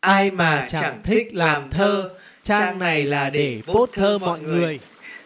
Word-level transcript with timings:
Ai 0.00 0.30
mà 0.30 0.66
chẳng 0.70 1.00
thích 1.04 1.28
làm 1.34 1.70
thơ, 1.70 2.10
trang 2.42 2.78
này 2.78 3.04
là 3.04 3.30
để 3.30 3.60
post 3.66 3.92
thơ 3.92 4.18
mọi 4.18 4.40
người. 4.40 4.80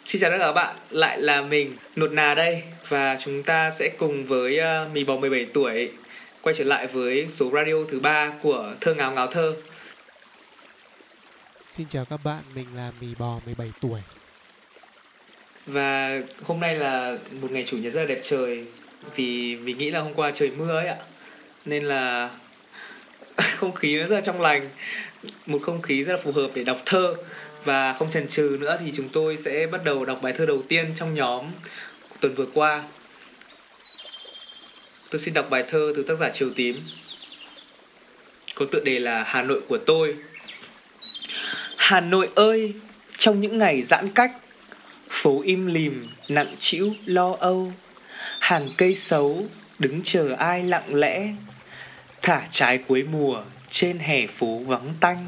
Xin 0.04 0.20
chào 0.20 0.30
tất 0.30 0.36
cả 0.38 0.46
các 0.46 0.52
bạn, 0.52 0.76
lại 0.90 1.20
là 1.20 1.42
mình 1.42 1.76
Nột 1.96 2.12
Nà 2.12 2.34
đây 2.34 2.62
và 2.88 3.16
chúng 3.16 3.42
ta 3.42 3.70
sẽ 3.70 3.88
cùng 3.98 4.26
với 4.26 4.60
uh, 4.60 4.92
Mì 4.92 5.04
Bò 5.04 5.16
17 5.16 5.46
tuổi 5.54 5.92
quay 6.42 6.54
trở 6.54 6.64
lại 6.64 6.86
với 6.86 7.28
số 7.28 7.50
radio 7.50 7.74
thứ 7.88 8.00
ba 8.00 8.32
của 8.42 8.74
Thơ 8.80 8.94
Ngáo 8.94 9.12
Ngáo 9.12 9.26
Thơ. 9.26 9.56
Xin 11.64 11.86
chào 11.88 12.04
các 12.04 12.20
bạn, 12.24 12.42
mình 12.54 12.66
là 12.76 12.92
Mì 13.00 13.08
Bò 13.18 13.40
17 13.46 13.72
tuổi. 13.80 14.00
Và 15.66 16.20
hôm 16.44 16.60
nay 16.60 16.76
là 16.76 17.18
một 17.40 17.50
ngày 17.50 17.64
chủ 17.64 17.78
nhật 17.78 17.92
rất 17.92 18.00
là 18.00 18.06
đẹp 18.06 18.20
trời 18.22 18.66
vì 19.14 19.56
mình 19.56 19.78
nghĩ 19.78 19.90
là 19.90 20.00
hôm 20.00 20.14
qua 20.14 20.30
trời 20.30 20.50
mưa 20.50 20.78
ấy 20.78 20.86
ạ. 20.86 20.96
Nên 21.64 21.84
là 21.84 22.30
không 23.56 23.74
khí 23.74 23.96
nó 23.96 24.06
rất 24.06 24.14
là 24.14 24.20
trong 24.20 24.40
lành. 24.40 24.68
Một 25.46 25.58
không 25.62 25.82
khí 25.82 26.04
rất 26.04 26.12
là 26.12 26.20
phù 26.22 26.32
hợp 26.32 26.50
để 26.54 26.64
đọc 26.64 26.82
thơ. 26.86 27.14
Và 27.64 27.92
không 27.92 28.10
chần 28.10 28.28
chừ 28.28 28.56
nữa 28.60 28.78
thì 28.80 28.92
chúng 28.96 29.08
tôi 29.08 29.36
sẽ 29.36 29.66
bắt 29.66 29.80
đầu 29.84 30.04
đọc 30.04 30.22
bài 30.22 30.32
thơ 30.32 30.46
đầu 30.46 30.62
tiên 30.68 30.92
trong 30.94 31.14
nhóm 31.14 31.46
tuần 32.20 32.34
vừa 32.34 32.46
qua. 32.54 32.82
Tôi 35.10 35.18
xin 35.18 35.34
đọc 35.34 35.50
bài 35.50 35.64
thơ 35.68 35.92
từ 35.96 36.02
tác 36.02 36.14
giả 36.14 36.30
Triều 36.30 36.50
Tím. 36.56 36.80
Có 38.54 38.66
tựa 38.72 38.80
đề 38.80 38.98
là 38.98 39.24
Hà 39.26 39.42
Nội 39.42 39.60
của 39.68 39.78
tôi. 39.78 40.16
Hà 41.76 42.00
Nội 42.00 42.28
ơi, 42.34 42.74
trong 43.16 43.40
những 43.40 43.58
ngày 43.58 43.82
giãn 43.82 44.10
cách, 44.10 44.32
phố 45.10 45.42
im 45.44 45.66
lìm, 45.66 46.08
nặng 46.28 46.56
trĩu, 46.58 46.94
lo 47.06 47.36
âu. 47.40 47.72
Hàng 48.38 48.68
cây 48.76 48.94
xấu, 48.94 49.46
đứng 49.78 50.00
chờ 50.02 50.34
ai 50.38 50.62
lặng 50.62 50.94
lẽ 50.94 51.28
thả 52.24 52.42
trái 52.50 52.78
cuối 52.78 53.04
mùa, 53.12 53.42
trên 53.70 53.98
hè 53.98 54.26
phố 54.26 54.58
vắng 54.58 54.94
tanh. 55.00 55.26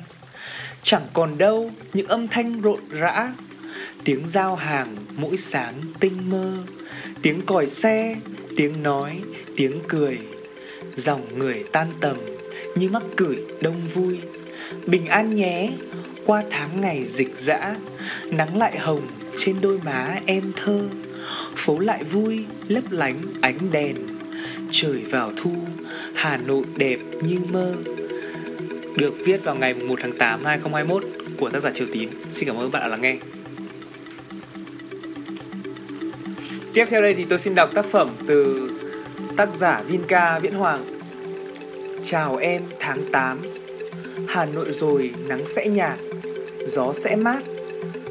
Chẳng 0.82 1.02
còn 1.12 1.38
đâu, 1.38 1.70
những 1.92 2.06
âm 2.06 2.28
thanh 2.28 2.60
rộn 2.60 2.80
rã. 2.90 3.32
Tiếng 4.04 4.28
giao 4.28 4.56
hàng 4.56 4.96
mỗi 5.16 5.36
sáng 5.36 5.74
tinh 6.00 6.30
mơ. 6.30 6.52
Tiếng 7.22 7.42
còi 7.46 7.66
xe, 7.66 8.16
tiếng 8.56 8.82
nói, 8.82 9.20
tiếng 9.56 9.80
cười. 9.88 10.18
Dòng 10.94 11.38
người 11.38 11.64
tan 11.72 11.92
tầm, 12.00 12.16
như 12.74 12.88
mắc 12.88 13.02
cười 13.16 13.36
đông 13.60 13.80
vui. 13.94 14.18
Bình 14.86 15.06
an 15.06 15.36
nhé, 15.36 15.70
qua 16.26 16.42
tháng 16.50 16.80
ngày 16.80 17.04
dịch 17.04 17.36
dã, 17.36 17.76
nắng 18.24 18.56
lại 18.56 18.78
hồng 18.78 19.06
trên 19.38 19.56
đôi 19.60 19.78
má 19.84 20.18
em 20.26 20.52
thơ. 20.56 20.88
Phố 21.56 21.78
lại 21.78 22.04
vui, 22.04 22.44
lấp 22.68 22.84
lánh 22.90 23.22
ánh 23.42 23.70
đèn 23.70 24.15
trời 24.70 25.04
vào 25.10 25.32
thu, 25.36 25.54
Hà 26.14 26.36
Nội 26.36 26.64
đẹp 26.76 26.98
như 27.20 27.38
mơ 27.52 27.74
được 28.96 29.14
viết 29.24 29.44
vào 29.44 29.54
ngày 29.54 29.74
1 29.74 29.98
tháng 30.02 30.12
8 30.12 30.44
2021 30.44 31.04
của 31.38 31.50
tác 31.50 31.62
giả 31.62 31.70
Triều 31.70 31.86
Tím. 31.92 32.10
Xin 32.30 32.48
cảm 32.48 32.56
ơn 32.56 32.70
các 32.70 32.78
bạn 32.78 32.82
đã 32.82 32.88
lắng 32.88 33.00
nghe. 33.00 33.16
Tiếp 36.74 36.84
theo 36.88 37.02
đây 37.02 37.14
thì 37.14 37.24
tôi 37.24 37.38
xin 37.38 37.54
đọc 37.54 37.70
tác 37.74 37.84
phẩm 37.84 38.08
từ 38.26 38.70
tác 39.36 39.54
giả 39.54 39.82
Vinca 39.86 40.38
Viễn 40.38 40.54
Hoàng. 40.54 40.84
Chào 42.02 42.36
em, 42.36 42.62
tháng 42.80 43.12
8 43.12 43.38
Hà 44.28 44.46
Nội 44.46 44.72
rồi, 44.72 45.10
nắng 45.28 45.46
sẽ 45.46 45.68
nhạt, 45.68 45.98
Gió 46.66 46.92
sẽ 46.92 47.16
mát, 47.16 47.42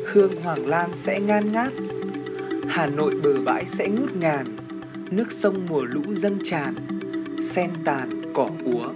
Hương 0.06 0.42
hoàng 0.44 0.68
lan 0.68 0.90
sẽ 0.94 1.20
ngan 1.20 1.52
ngát 1.52 1.74
Hà 2.68 2.88
Nội 2.88 3.14
bờ 3.24 3.42
bãi 3.46 3.66
sẽ 3.66 3.88
ngút 3.88 4.16
ngàn 4.16 4.46
Nước 5.12 5.32
sông 5.32 5.66
mùa 5.70 5.86
lũ 5.86 6.02
dâng 6.16 6.38
tràn, 6.44 6.76
sen 7.42 7.70
tàn, 7.86 8.10
cỏ 8.34 8.50
úa. 8.66 8.90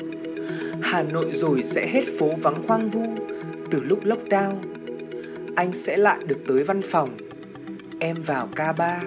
Hà 0.82 1.04
Nội 1.04 1.32
rồi 1.34 1.64
sẽ 1.64 1.88
hết 1.88 2.04
phố 2.20 2.30
vắng 2.42 2.68
hoang 2.68 2.90
vu 2.90 3.16
từ 3.72 3.84
lúc 3.84 4.06
lockdown. 4.06 4.56
Anh 5.56 5.74
sẽ 5.74 5.98
lại 5.98 6.18
được 6.28 6.38
tới 6.48 6.64
văn 6.64 6.82
phòng. 6.82 7.10
Em 8.00 8.16
vào 8.26 8.50
K3 8.56 8.98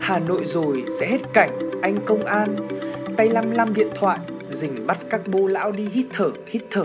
Hà 0.00 0.18
Nội 0.18 0.42
rồi 0.44 0.84
sẽ 0.98 1.06
hết 1.06 1.20
cảnh 1.34 1.50
anh 1.82 1.98
công 2.06 2.24
an, 2.24 2.56
tay 3.16 3.28
lăm 3.28 3.50
lăm 3.50 3.74
điện 3.74 3.88
thoại 3.94 4.18
dình 4.50 4.86
bắt 4.86 4.98
các 5.10 5.20
bô 5.26 5.46
lão 5.46 5.72
đi 5.72 5.88
hít 5.92 6.06
thở 6.10 6.30
hít 6.46 6.62
thở. 6.70 6.84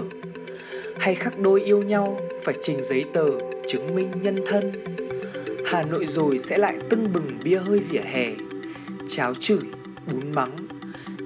Hay 0.97 1.15
khắc 1.15 1.39
đôi 1.39 1.61
yêu 1.61 1.81
nhau, 1.81 2.19
phải 2.43 2.55
trình 2.61 2.83
giấy 2.83 3.05
tờ, 3.13 3.25
chứng 3.67 3.95
minh 3.95 4.11
nhân 4.21 4.37
thân. 4.45 4.71
Hà 5.65 5.83
Nội 5.83 6.05
rồi 6.05 6.39
sẽ 6.39 6.57
lại 6.57 6.77
tưng 6.89 7.13
bừng 7.13 7.39
bia 7.43 7.57
hơi 7.57 7.79
vỉa 7.79 8.01
hè 8.01 8.31
cháo 9.15 9.33
chửi 9.39 9.59
bún 10.07 10.31
mắng 10.31 10.57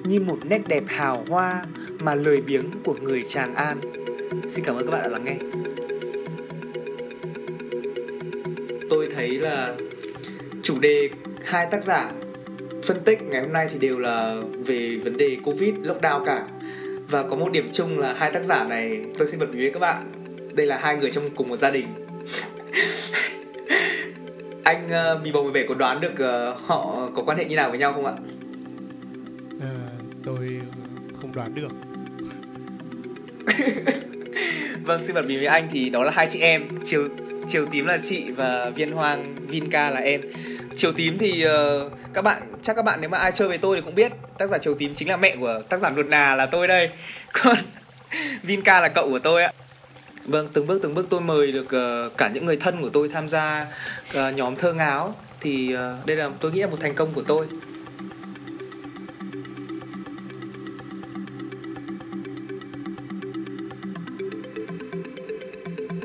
như 0.03 0.19
một 0.19 0.37
nét 0.45 0.61
đẹp 0.67 0.83
hào 0.87 1.25
hoa 1.29 1.63
mà 1.99 2.15
lời 2.15 2.41
biếng 2.41 2.71
của 2.83 2.95
người 3.01 3.23
Tràng 3.23 3.55
An. 3.55 3.81
Xin 4.47 4.65
cảm 4.65 4.75
ơn 4.75 4.85
các 4.85 4.91
bạn 4.91 5.03
đã 5.03 5.09
lắng 5.09 5.25
nghe. 5.25 5.37
Tôi 8.89 9.07
thấy 9.15 9.29
là 9.29 9.75
chủ 10.63 10.79
đề 10.79 11.09
hai 11.45 11.67
tác 11.71 11.83
giả 11.83 12.11
phân 12.83 12.97
tích 13.05 13.21
ngày 13.21 13.41
hôm 13.41 13.53
nay 13.53 13.67
thì 13.71 13.79
đều 13.79 13.99
là 13.99 14.41
về 14.65 14.99
vấn 15.03 15.17
đề 15.17 15.37
Covid, 15.43 15.75
lockdown 15.75 16.25
cả. 16.25 16.47
Và 17.09 17.23
có 17.23 17.35
một 17.35 17.51
điểm 17.51 17.69
chung 17.73 17.99
là 17.99 18.13
hai 18.13 18.31
tác 18.31 18.43
giả 18.43 18.63
này 18.63 19.05
tôi 19.17 19.27
xin 19.27 19.39
bật 19.39 19.49
mí 19.53 19.57
với 19.57 19.71
các 19.71 19.79
bạn. 19.79 20.03
Đây 20.53 20.67
là 20.67 20.77
hai 20.77 20.95
người 20.95 21.11
trong 21.11 21.29
cùng 21.35 21.49
một 21.49 21.57
gia 21.57 21.71
đình. 21.71 21.87
Anh 24.67 24.85
uh, 24.85 25.23
Bì 25.23 25.31
Bầu 25.31 25.43
17 25.43 25.65
có 25.67 25.73
đoán 25.73 26.01
được 26.01 26.13
uh, 26.13 26.59
họ 26.67 27.09
có 27.15 27.23
quan 27.25 27.37
hệ 27.37 27.45
như 27.45 27.55
nào 27.55 27.69
với 27.69 27.79
nhau 27.79 27.93
không 27.93 28.05
ạ? 28.05 28.13
tôi 30.23 30.61
không 31.21 31.31
đoán 31.35 31.55
được. 31.55 31.71
Vâng 34.85 35.03
xin 35.03 35.15
bật 35.15 35.25
mí 35.25 35.35
với 35.35 35.45
anh 35.45 35.67
thì 35.71 35.89
đó 35.89 36.03
là 36.03 36.11
hai 36.11 36.27
chị 36.31 36.39
em. 36.39 36.67
Chiều 36.85 37.07
chiều 37.47 37.65
tím 37.65 37.85
là 37.85 37.97
chị 38.01 38.31
và 38.31 38.69
viên 38.75 38.91
hoang 38.91 39.35
vinca 39.35 39.89
là 39.89 39.99
em. 39.99 40.21
Chiều 40.75 40.91
tím 40.91 41.17
thì 41.17 41.45
uh, 41.45 41.91
các 42.13 42.21
bạn 42.21 42.41
chắc 42.61 42.75
các 42.75 42.85
bạn 42.85 43.01
nếu 43.01 43.09
mà 43.09 43.17
ai 43.17 43.31
chơi 43.31 43.47
với 43.47 43.57
tôi 43.57 43.77
thì 43.77 43.81
cũng 43.85 43.95
biết 43.95 44.11
tác 44.37 44.47
giả 44.47 44.57
chiều 44.57 44.73
tím 44.73 44.95
chính 44.95 45.09
là 45.09 45.17
mẹ 45.17 45.35
của 45.39 45.61
tác 45.69 45.79
giả 45.79 45.89
luật 45.89 46.07
nà 46.07 46.35
là 46.35 46.45
tôi 46.45 46.67
đây. 46.67 46.89
Còn 47.33 47.57
vinca 48.43 48.79
là 48.81 48.87
cậu 48.87 49.09
của 49.09 49.19
tôi 49.19 49.43
ạ 49.43 49.51
vâng 50.27 50.47
từng 50.53 50.67
bước 50.67 50.79
từng 50.83 50.93
bước 50.93 51.07
tôi 51.09 51.21
mời 51.21 51.51
được 51.51 51.65
uh, 51.65 52.17
cả 52.17 52.29
những 52.33 52.45
người 52.45 52.57
thân 52.57 52.81
của 52.81 52.89
tôi 52.89 53.09
tham 53.09 53.27
gia 53.27 53.67
uh, 54.09 54.35
nhóm 54.35 54.55
thơ 54.55 54.73
ngáo 54.73 55.15
thì 55.41 55.75
uh, 55.75 56.05
đây 56.05 56.17
là 56.17 56.29
tôi 56.39 56.51
nghĩ 56.51 56.61
là 56.61 56.67
một 56.67 56.77
thành 56.79 56.95
công 56.95 57.13
của 57.13 57.23
tôi 57.27 57.47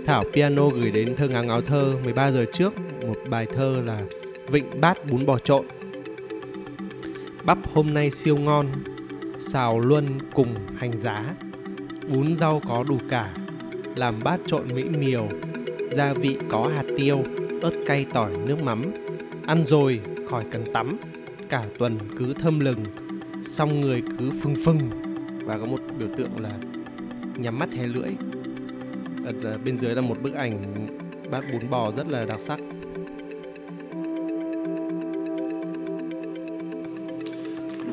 Thảo 0.07 0.25
Piano 0.33 0.69
gửi 0.69 0.91
đến 0.91 1.17
thơ 1.17 1.29
ngáo 1.29 1.45
ngáo 1.45 1.61
thơ 1.61 1.95
13 2.05 2.31
giờ 2.31 2.45
trước 2.53 2.73
một 3.07 3.17
bài 3.29 3.47
thơ 3.53 3.83
là 3.87 4.01
Vịnh 4.49 4.81
bát 4.81 5.07
bún 5.11 5.27
bò 5.27 5.39
trộn. 5.39 5.67
Bắp 7.45 7.59
hôm 7.75 7.95
nay 7.95 8.11
siêu 8.11 8.37
ngon, 8.37 8.67
xào 9.39 9.81
luân 9.81 10.19
cùng 10.35 10.55
hành 10.77 10.99
giá. 10.99 11.35
Bún 12.09 12.37
rau 12.37 12.63
có 12.69 12.85
đủ 12.89 12.99
cả, 13.09 13.35
làm 13.97 14.21
bát 14.25 14.41
trộn 14.47 14.69
mỹ 14.75 14.83
miều, 14.83 15.29
gia 15.91 16.13
vị 16.13 16.39
có 16.49 16.71
hạt 16.75 16.85
tiêu, 16.97 17.25
ớt 17.63 17.73
cay 17.87 18.07
tỏi 18.13 18.31
nước 18.47 18.63
mắm. 18.63 18.83
Ăn 19.47 19.65
rồi 19.67 20.01
khỏi 20.31 20.45
cần 20.51 20.65
tắm, 20.73 20.99
cả 21.49 21.65
tuần 21.79 21.99
cứ 22.19 22.35
thơm 22.35 22.61
lừng, 22.61 22.85
xong 23.43 23.81
người 23.81 24.03
cứ 24.19 24.31
phưng 24.43 24.57
phừng 24.65 24.91
và 25.45 25.59
có 25.59 25.65
một 25.67 25.81
biểu 25.99 26.09
tượng 26.17 26.41
là 26.41 26.51
nhắm 27.37 27.59
mắt 27.59 27.69
hé 27.73 27.87
lưỡi. 27.87 28.11
Ở 29.25 29.59
bên 29.65 29.77
dưới 29.77 29.95
là 29.95 30.01
một 30.01 30.23
bức 30.23 30.35
ảnh 30.35 30.63
bát 31.31 31.45
bún 31.53 31.71
bò 31.71 31.93
rất 31.97 32.09
là 32.09 32.25
đặc 32.25 32.41
sắc. 32.41 32.61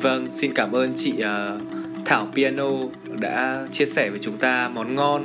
Vâng, 0.02 0.26
xin 0.32 0.54
cảm 0.54 0.72
ơn 0.72 0.92
chị 0.96 1.12
uh, 1.12 1.62
Thảo 2.04 2.28
Piano 2.34 2.68
đã 3.20 3.66
chia 3.72 3.86
sẻ 3.86 4.10
với 4.10 4.18
chúng 4.18 4.38
ta 4.38 4.70
món 4.74 4.94
ngon 4.94 5.24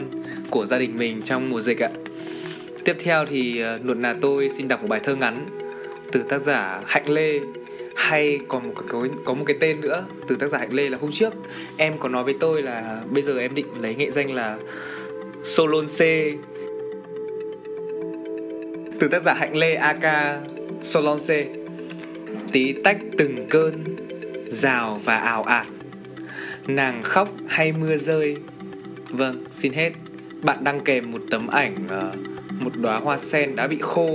của 0.49 0.65
gia 0.65 0.77
đình 0.77 0.97
mình 0.97 1.21
trong 1.21 1.49
mùa 1.49 1.61
dịch 1.61 1.83
ạ. 1.83 1.89
Tiếp 2.83 2.95
theo 2.99 3.25
thì 3.25 3.63
uh, 3.63 3.85
luật 3.85 3.97
là 3.97 4.15
tôi 4.21 4.49
xin 4.49 4.67
đọc 4.67 4.81
một 4.81 4.87
bài 4.89 4.99
thơ 5.03 5.15
ngắn 5.15 5.45
từ 6.11 6.23
tác 6.23 6.41
giả 6.41 6.81
Hạnh 6.85 7.09
Lê 7.09 7.39
hay 7.95 8.39
còn 8.47 8.63
một 8.63 8.73
có, 8.87 9.07
có 9.25 9.33
một 9.33 9.43
cái 9.45 9.57
tên 9.59 9.81
nữa 9.81 10.05
từ 10.27 10.35
tác 10.35 10.47
giả 10.47 10.57
Hạnh 10.57 10.73
Lê 10.73 10.89
là 10.89 10.97
hôm 11.01 11.11
trước. 11.13 11.33
Em 11.77 11.93
có 11.99 12.09
nói 12.09 12.23
với 12.23 12.35
tôi 12.39 12.61
là 12.61 13.01
bây 13.09 13.23
giờ 13.23 13.37
em 13.39 13.55
định 13.55 13.65
lấy 13.81 13.95
nghệ 13.95 14.11
danh 14.11 14.31
là 14.33 14.57
solon 15.43 15.85
c. 15.85 15.99
Từ 18.99 19.07
tác 19.11 19.21
giả 19.21 19.33
Hạnh 19.33 19.55
Lê 19.55 19.75
AK 19.75 20.35
solon 20.81 21.19
c. 21.19 21.29
Tí 22.51 22.73
tách 22.73 22.97
từng 23.17 23.47
cơn 23.49 23.73
rào 24.47 25.01
và 25.03 25.17
ảo 25.17 25.43
ạt. 25.43 25.67
Nàng 26.67 27.03
khóc 27.03 27.29
hay 27.47 27.71
mưa 27.71 27.97
rơi. 27.97 28.37
Vâng 29.09 29.43
xin 29.51 29.73
hết 29.73 29.91
bạn 30.45 30.63
đăng 30.63 30.79
kèm 30.79 31.11
một 31.11 31.21
tấm 31.31 31.47
ảnh 31.47 31.75
ờ, 31.89 32.11
một 32.59 32.71
đóa 32.81 32.97
hoa 32.97 33.17
sen 33.17 33.55
đã 33.55 33.67
bị 33.67 33.77
khô. 33.81 34.07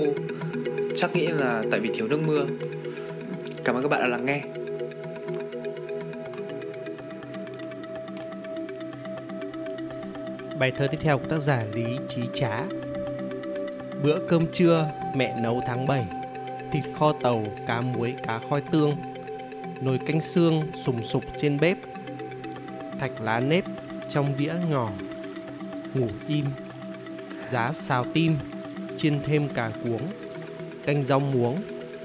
Chắc 0.97 1.17
nghĩ 1.17 1.27
là 1.27 1.63
tại 1.71 1.81
vì 1.81 1.91
thiếu 1.95 2.09
nước 2.09 2.21
mưa. 2.27 2.47
Cảm 3.65 3.77
ơn 3.77 3.83
các 3.83 3.89
bạn 3.89 4.01
đã 4.01 4.07
lắng 4.07 4.27
nghe. 4.27 4.43
Bài 10.59 10.73
thơ 10.77 10.87
tiếp 10.91 10.99
theo 11.01 11.19
của 11.19 11.27
tác 11.29 11.39
giả 11.39 11.65
Lý 11.75 11.99
Trí 12.09 12.23
Trá. 12.35 12.63
Bữa 14.03 14.19
cơm 14.29 14.47
trưa 14.53 14.91
mẹ 15.15 15.37
nấu 15.43 15.63
tháng 15.67 15.87
7 15.87 16.05
Thịt 16.73 16.85
kho 16.99 17.13
tàu, 17.13 17.45
cá 17.67 17.81
muối, 17.81 18.15
cá 18.27 18.41
khoi 18.51 18.61
tương. 18.61 18.97
Nồi 19.81 19.99
canh 19.99 20.21
xương 20.21 20.63
sùng 20.85 21.05
sục 21.05 21.25
trên 21.39 21.59
bếp. 21.61 21.77
Thạch 22.99 23.21
lá 23.21 23.41
nếp 23.41 23.65
trong 24.09 24.37
đĩa 24.39 24.53
nhỏ. 24.71 24.91
Ngủ 25.95 26.09
im 26.29 26.45
Giá 27.51 27.73
xào 27.73 28.05
tim 28.15 28.37
Chiên 28.97 29.21
thêm 29.27 29.49
cà 29.49 29.71
cuống 29.85 30.11
Canh 30.85 31.05
rau 31.05 31.21
muống 31.21 31.57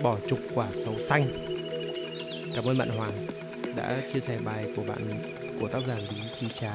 Bỏ 0.01 0.17
chục 0.29 0.39
quả 0.53 0.67
sấu 0.73 0.97
xanh 0.99 1.23
Cảm 2.55 2.65
ơn 2.65 2.77
bạn 2.77 2.89
Hoàng 2.89 3.27
đã 3.75 3.97
chia 4.13 4.19
sẻ 4.19 4.37
bài 4.45 4.65
của 4.75 4.83
bạn 4.83 4.97
của 5.61 5.67
tác 5.67 5.79
giả 5.87 5.95
Lý 5.95 6.21
Trí 6.39 6.47
Trá. 6.53 6.71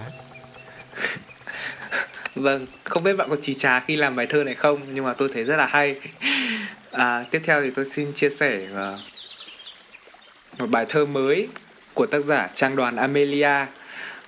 Vâng, 2.35 2.67
không 2.85 3.03
biết 3.03 3.17
bạn 3.17 3.31
có 3.31 3.37
trí 3.37 3.55
trá 3.55 3.81
khi 3.81 3.97
làm 3.97 4.17
bài 4.17 4.27
thơ 4.27 4.45
này 4.45 4.55
không 4.55 4.81
nhưng 4.95 5.05
mà 5.05 5.13
tôi 5.13 5.29
thấy 5.35 5.45
rất 5.45 5.57
là 5.57 5.67
hay. 5.67 5.95
À, 6.91 7.25
tiếp 7.31 7.43
theo 7.45 7.63
thì 7.63 7.71
tôi 7.71 7.85
xin 7.85 8.13
chia 8.13 8.31
sẻ 8.31 8.67
uh, 8.73 8.99
một 10.59 10.67
bài 10.71 10.87
thơ 10.89 11.07
mới 11.07 11.49
của 11.95 12.07
tác 12.07 12.21
giả 12.21 12.49
Trang 12.55 12.77
đoàn 12.77 12.97
Amelia 12.97 13.67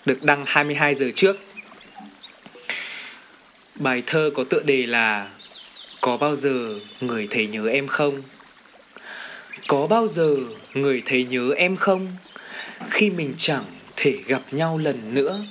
được 0.06 0.23
đăng 0.23 0.44
22 0.46 0.94
giờ 0.94 1.06
trước. 1.14 1.37
Bài 3.82 4.02
thơ 4.06 4.31
có 4.34 4.44
tựa 4.44 4.62
đề 4.62 4.87
là 4.87 5.31
Có 6.00 6.17
bao 6.17 6.37
giờ 6.37 6.75
người 7.00 7.29
thấy 7.31 7.46
nhớ 7.46 7.69
em 7.69 7.87
không? 7.87 8.23
Có 9.69 9.87
bao 9.87 10.06
giờ 10.06 10.37
người 10.75 11.02
thấy 11.06 11.25
nhớ 11.25 11.50
em 11.56 11.76
không? 11.76 12.06
Khi 12.90 13.11
mình 13.11 13.34
chẳng 13.37 13.64
thể 13.96 14.19
gặp 14.26 14.43
nhau 14.50 14.79
lần 14.79 15.14
nữa, 15.14 15.44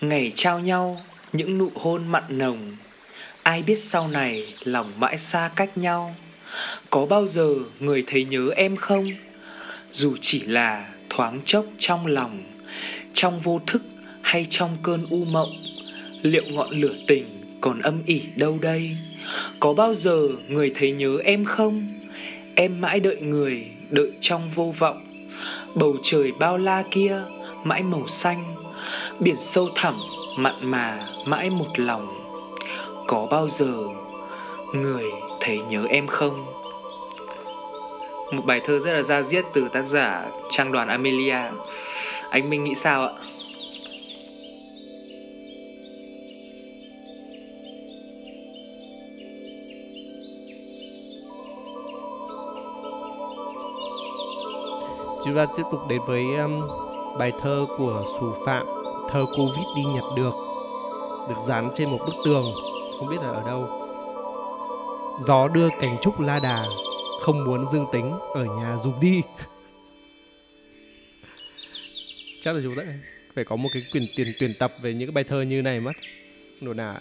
Ngày 0.00 0.32
trao 0.34 0.60
nhau 0.60 1.02
những 1.32 1.58
nụ 1.58 1.70
hôn 1.74 2.06
mặn 2.06 2.22
nồng, 2.28 2.76
Ai 3.42 3.62
biết 3.62 3.78
sau 3.78 4.08
này 4.08 4.54
lòng 4.64 4.92
mãi 4.98 5.18
xa 5.18 5.50
cách 5.56 5.78
nhau 5.78 6.16
Có 6.90 7.06
bao 7.06 7.26
giờ 7.26 7.54
người 7.80 8.04
thấy 8.06 8.24
nhớ 8.24 8.50
em 8.56 8.76
không? 8.76 9.10
Dù 9.92 10.16
chỉ 10.20 10.40
là 10.40 10.88
thoáng 11.10 11.40
chốc 11.44 11.66
trong 11.78 12.06
lòng, 12.06 12.42
Trong 13.14 13.40
vô 13.40 13.60
thức 13.66 13.82
hay 14.22 14.46
trong 14.50 14.76
cơn 14.82 15.06
u 15.10 15.24
mộng, 15.24 15.52
Liệu 16.22 16.44
ngọn 16.44 16.70
lửa 16.70 16.94
tình 17.06 17.37
còn 17.60 17.80
âm 17.80 18.02
ỉ 18.06 18.22
đâu 18.36 18.58
đây? 18.60 18.96
Có 19.60 19.72
bao 19.72 19.94
giờ 19.94 20.28
người 20.48 20.72
thấy 20.74 20.92
nhớ 20.92 21.18
em 21.24 21.44
không? 21.44 21.86
Em 22.54 22.80
mãi 22.80 23.00
đợi 23.00 23.16
người, 23.16 23.66
đợi 23.90 24.10
trong 24.20 24.50
vô 24.54 24.74
vọng 24.78 25.04
Bầu 25.74 25.96
trời 26.02 26.32
bao 26.32 26.58
la 26.58 26.84
kia, 26.90 27.22
mãi 27.64 27.82
màu 27.82 28.08
xanh 28.08 28.54
Biển 29.20 29.36
sâu 29.40 29.68
thẳm, 29.74 30.00
mặn 30.36 30.54
mà, 30.60 30.98
mãi 31.26 31.50
một 31.50 31.68
lòng 31.76 32.14
Có 33.06 33.26
bao 33.30 33.48
giờ 33.48 33.74
người 34.74 35.04
thấy 35.40 35.58
nhớ 35.58 35.84
em 35.88 36.06
không? 36.06 36.46
Một 38.32 38.44
bài 38.44 38.60
thơ 38.64 38.80
rất 38.80 38.92
là 38.92 39.02
da 39.02 39.22
diết 39.22 39.44
từ 39.52 39.68
tác 39.72 39.86
giả 39.86 40.26
Trang 40.50 40.72
đoàn 40.72 40.88
Amelia 40.88 41.42
Anh 42.30 42.50
Minh 42.50 42.64
nghĩ 42.64 42.74
sao 42.74 43.06
ạ? 43.06 43.12
Chúng 55.24 55.36
ta 55.36 55.46
tiếp 55.56 55.62
tục 55.70 55.80
đến 55.88 56.00
với 56.06 56.36
um, 56.36 56.68
bài 57.18 57.32
thơ 57.40 57.66
của 57.78 58.04
Sù 58.20 58.32
Phạm 58.46 58.66
Thơ 59.10 59.24
Covid 59.36 59.64
đi 59.76 59.82
nhặt 59.94 60.04
được 60.16 60.32
Được 61.28 61.38
dán 61.46 61.70
trên 61.74 61.90
một 61.90 61.98
bức 62.06 62.14
tường 62.24 62.52
Không 62.98 63.08
biết 63.08 63.16
là 63.20 63.28
ở 63.28 63.42
đâu. 63.46 63.68
Gió 65.26 65.48
đưa 65.48 65.68
cành 65.80 65.96
trúc 66.02 66.20
la 66.20 66.40
đà 66.42 66.64
Không 67.20 67.44
muốn 67.44 67.66
dương 67.66 67.86
tính 67.92 68.12
Ở 68.34 68.44
nhà 68.44 68.76
dùng 68.78 69.00
đi. 69.00 69.22
Chắc 72.40 72.56
là 72.56 72.60
chúng 72.62 72.74
ta 72.74 72.82
phải 73.34 73.44
có 73.44 73.56
một 73.56 73.68
cái 73.72 73.82
quyền 73.92 74.06
tuyển 74.16 74.32
tuyển 74.38 74.54
tập 74.58 74.72
về 74.82 74.94
những 74.94 75.08
cái 75.08 75.12
bài 75.12 75.24
thơ 75.24 75.42
như 75.42 75.62
này 75.62 75.80
mất. 75.80 75.92
Nổ 76.60 76.74
nà 76.74 77.00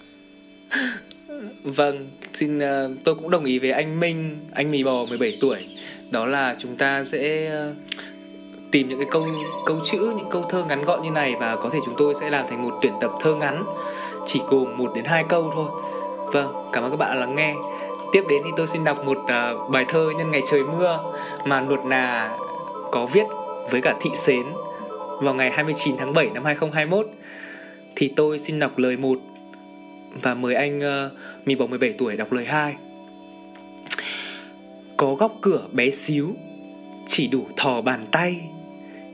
Vâng, 1.63 2.09
xin 2.33 2.57
uh, 2.57 2.63
tôi 3.03 3.15
cũng 3.15 3.29
đồng 3.29 3.45
ý 3.45 3.59
với 3.59 3.71
anh 3.71 3.99
Minh, 3.99 4.39
anh 4.53 4.71
mì 4.71 4.83
bò 4.83 5.05
17 5.05 5.37
tuổi. 5.41 5.65
Đó 6.11 6.25
là 6.25 6.55
chúng 6.59 6.77
ta 6.77 7.03
sẽ 7.03 7.51
uh, 7.69 7.75
tìm 8.71 8.89
những 8.89 8.99
cái 8.99 9.07
câu 9.11 9.25
câu 9.65 9.79
chữ 9.83 10.13
những 10.17 10.29
câu 10.29 10.43
thơ 10.49 10.63
ngắn 10.63 10.85
gọn 10.85 11.01
như 11.01 11.11
này 11.11 11.35
và 11.39 11.55
có 11.55 11.69
thể 11.69 11.79
chúng 11.85 11.95
tôi 11.97 12.15
sẽ 12.15 12.29
làm 12.29 12.47
thành 12.47 12.63
một 12.63 12.79
tuyển 12.81 12.93
tập 13.01 13.11
thơ 13.21 13.35
ngắn 13.35 13.63
chỉ 14.25 14.41
gồm 14.47 14.77
một 14.77 14.91
đến 14.95 15.05
hai 15.05 15.23
câu 15.29 15.51
thôi. 15.55 15.69
Vâng 16.33 16.69
cảm 16.73 16.83
ơn 16.83 16.91
các 16.91 16.97
bạn 16.97 17.09
đã 17.09 17.15
lắng 17.15 17.35
nghe. 17.35 17.55
Tiếp 18.11 18.23
đến 18.29 18.41
thì 18.45 18.49
tôi 18.57 18.67
xin 18.67 18.83
đọc 18.83 19.05
một 19.05 19.17
uh, 19.17 19.69
bài 19.69 19.85
thơ 19.87 20.09
nhân 20.17 20.31
ngày 20.31 20.41
trời 20.51 20.63
mưa 20.63 21.13
mà 21.45 21.61
nuột 21.61 21.85
nà 21.85 22.35
có 22.91 23.05
viết 23.05 23.25
với 23.71 23.81
cả 23.81 23.95
thị 24.01 24.09
Sến 24.13 24.43
vào 25.21 25.33
ngày 25.33 25.51
29 25.51 25.97
tháng 25.97 26.13
7 26.13 26.29
năm 26.29 26.45
2021 26.45 27.07
thì 27.95 28.13
tôi 28.15 28.39
xin 28.39 28.59
đọc 28.59 28.77
lời 28.77 28.97
một 28.97 29.19
và 30.21 30.33
mời 30.33 30.55
anh 30.55 30.79
uh, 30.79 31.47
mì 31.47 31.55
bầu 31.55 31.67
17 31.67 31.93
tuổi 31.97 32.17
đọc 32.17 32.31
lời 32.31 32.45
2 32.45 32.75
có 34.97 35.15
góc 35.15 35.37
cửa 35.41 35.61
bé 35.71 35.89
xíu 35.89 36.35
chỉ 37.07 37.27
đủ 37.27 37.47
thò 37.57 37.81
bàn 37.81 38.03
tay 38.11 38.41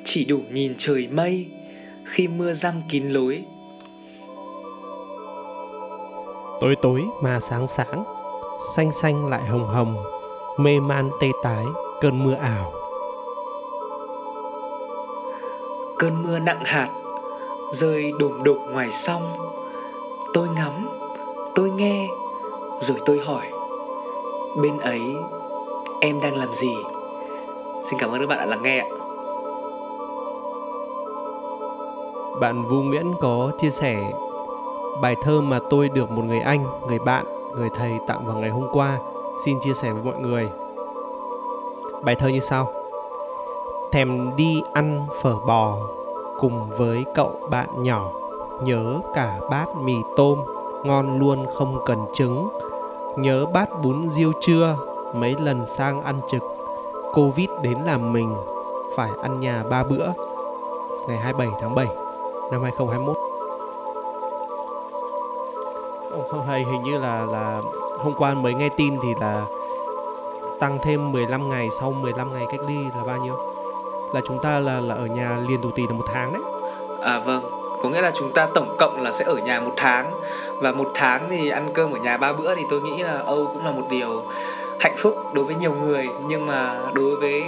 chỉ 0.05 0.25
đủ 0.25 0.39
nhìn 0.51 0.75
trời 0.77 1.07
mây 1.11 1.47
khi 2.05 2.27
mưa 2.27 2.53
răng 2.53 2.81
kín 2.89 3.09
lối. 3.09 3.44
Tối 6.59 6.75
tối 6.81 7.03
mà 7.21 7.39
sáng 7.39 7.67
sáng 7.67 8.03
xanh 8.75 8.91
xanh 8.91 9.25
lại 9.25 9.45
hồng 9.45 9.67
hồng 9.67 9.95
mê 10.57 10.79
man 10.79 11.09
tê 11.21 11.27
tái 11.44 11.65
cơn 12.01 12.23
mưa 12.23 12.33
ảo. 12.33 12.73
Cơn 16.00 16.23
mưa 16.23 16.39
nặng 16.39 16.61
hạt 16.65 16.89
rơi 17.71 18.11
đùng 18.19 18.44
đục 18.44 18.57
ngoài 18.71 18.91
sông. 18.91 19.21
Tôi 20.33 20.47
ngắm 20.50 20.89
tôi 21.55 21.69
nghe 21.69 22.07
rồi 22.79 22.97
tôi 23.05 23.19
hỏi 23.19 23.45
bên 24.61 24.77
ấy 24.77 25.01
em 26.01 26.21
đang 26.21 26.38
làm 26.38 26.53
gì? 26.53 26.73
Xin 27.83 28.00
cảm 28.00 28.09
ơn 28.09 28.19
các 28.19 28.27
bạn 28.27 28.38
đã 28.38 28.45
lắng 28.45 28.61
nghe 28.63 28.79
ạ 28.79 29.02
Bạn 32.44 32.63
Vu 32.63 32.81
Nguyễn 32.81 33.13
có 33.22 33.51
chia 33.57 33.69
sẻ 33.69 34.12
bài 35.01 35.16
thơ 35.22 35.42
mà 35.42 35.60
tôi 35.69 35.90
được 35.90 36.12
một 36.12 36.22
người 36.25 36.39
anh, 36.39 36.65
người 36.88 37.00
bạn, 37.00 37.25
người 37.56 37.70
thầy 37.75 37.91
tặng 38.08 38.25
vào 38.25 38.38
ngày 38.38 38.50
hôm 38.50 38.67
qua. 38.72 39.00
Xin 39.46 39.60
chia 39.60 39.74
sẻ 39.74 39.91
với 39.91 40.03
mọi 40.03 40.22
người. 40.22 40.50
Bài 42.01 42.15
thơ 42.15 42.27
như 42.27 42.39
sau. 42.39 42.74
Thèm 43.91 44.36
đi 44.36 44.62
ăn 44.74 45.08
phở 45.22 45.36
bò 45.48 45.77
cùng 46.39 46.70
với 46.77 47.06
cậu 47.15 47.32
bạn 47.50 47.84
nhỏ 47.84 48.12
nhớ 48.63 49.00
cả 49.13 49.39
bát 49.50 49.65
mì 49.84 49.96
tôm 50.17 50.39
ngon 50.84 51.20
luôn 51.20 51.46
không 51.56 51.77
cần 51.86 52.00
trứng 52.13 52.50
nhớ 53.17 53.46
bát 53.53 53.70
bún 53.84 54.10
riêu 54.10 54.32
trưa 54.41 54.77
mấy 55.13 55.36
lần 55.39 55.65
sang 55.65 56.01
ăn 56.01 56.15
trực 56.27 56.44
covid 57.13 57.50
đến 57.62 57.77
làm 57.86 58.13
mình 58.13 58.36
phải 58.96 59.10
ăn 59.22 59.39
nhà 59.39 59.63
ba 59.70 59.84
bữa 59.84 60.08
ngày 61.08 61.17
27 61.17 61.48
tháng 61.62 61.75
7 61.75 61.88
năm 62.51 62.63
2021 62.63 63.17
Ông 66.12 66.27
không 66.29 66.47
hay 66.47 66.63
hình 66.63 66.83
như 66.83 66.97
là 66.97 67.25
là 67.31 67.62
hôm 67.97 68.13
qua 68.17 68.33
mới 68.33 68.53
nghe 68.53 68.69
tin 68.69 68.97
thì 69.03 69.09
là 69.21 69.45
tăng 70.59 70.79
thêm 70.83 71.12
15 71.12 71.50
ngày 71.50 71.69
sau 71.79 71.91
15 71.91 72.33
ngày 72.33 72.45
cách 72.51 72.59
ly 72.67 72.77
là 72.95 73.03
bao 73.07 73.17
nhiêu? 73.17 73.35
Là 74.13 74.21
chúng 74.27 74.39
ta 74.43 74.59
là 74.59 74.79
là 74.79 74.95
ở 74.95 75.05
nhà 75.05 75.38
liền 75.47 75.62
tù 75.62 75.71
tì 75.71 75.88
là 75.88 75.93
một 75.93 76.05
tháng 76.13 76.33
đấy. 76.33 76.41
À 77.01 77.19
vâng, 77.19 77.43
có 77.81 77.89
nghĩa 77.89 78.01
là 78.01 78.12
chúng 78.12 78.31
ta 78.33 78.47
tổng 78.53 78.75
cộng 78.77 79.01
là 79.01 79.12
sẽ 79.12 79.25
ở 79.25 79.35
nhà 79.35 79.59
một 79.59 79.73
tháng. 79.77 80.12
Và 80.62 80.71
một 80.71 80.91
tháng 80.93 81.27
thì 81.29 81.50
ăn 81.50 81.69
cơm 81.73 81.91
ở 81.91 82.00
nhà 82.00 82.17
ba 82.17 82.33
bữa 82.33 82.55
thì 82.55 82.62
tôi 82.69 82.81
nghĩ 82.81 83.03
là 83.03 83.21
Âu 83.25 83.45
cũng 83.53 83.65
là 83.65 83.71
một 83.71 83.88
điều 83.89 84.23
hạnh 84.79 84.95
phúc 84.97 85.15
đối 85.33 85.45
với 85.45 85.55
nhiều 85.55 85.73
người. 85.73 86.09
Nhưng 86.27 86.45
mà 86.45 86.79
đối 86.93 87.15
với 87.15 87.43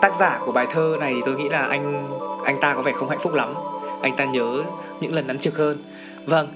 tác 0.00 0.16
giả 0.16 0.40
của 0.44 0.52
bài 0.52 0.66
thơ 0.70 0.96
này 1.00 1.12
thì 1.14 1.22
tôi 1.26 1.34
nghĩ 1.34 1.48
là 1.48 1.66
anh 1.66 2.08
anh 2.44 2.60
ta 2.60 2.74
có 2.74 2.82
vẻ 2.82 2.92
không 2.92 3.08
hạnh 3.08 3.18
phúc 3.18 3.34
lắm 3.34 3.54
anh 4.02 4.16
ta 4.16 4.24
nhớ 4.24 4.64
những 5.00 5.14
lần 5.14 5.26
ăn 5.26 5.38
trực 5.38 5.58
hơn. 5.58 5.78
Vâng 6.24 6.48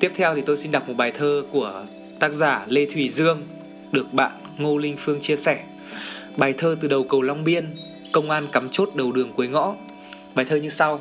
tiếp 0.00 0.12
theo 0.16 0.34
thì 0.34 0.40
tôi 0.40 0.56
xin 0.56 0.72
đọc 0.72 0.88
một 0.88 0.94
bài 0.96 1.12
thơ 1.18 1.42
của 1.52 1.84
tác 2.20 2.32
giả 2.32 2.64
lê 2.66 2.86
thủy 2.86 3.08
dương, 3.08 3.42
được 3.92 4.12
bạn 4.12 4.32
ngô 4.58 4.78
linh 4.78 4.96
phương 4.98 5.20
chia 5.20 5.36
sẻ. 5.36 5.64
Bài 6.36 6.54
thơ 6.58 6.76
từ 6.80 6.88
đầu 6.88 7.04
cầu 7.08 7.22
long 7.22 7.44
biên, 7.44 7.76
công 8.12 8.30
an 8.30 8.48
cắm 8.52 8.68
chốt 8.70 8.88
đầu 8.94 9.12
đường 9.12 9.32
cuối 9.32 9.48
ngõ. 9.48 9.74
Bài 10.34 10.44
thơ 10.44 10.56
như 10.56 10.68
sau. 10.68 11.00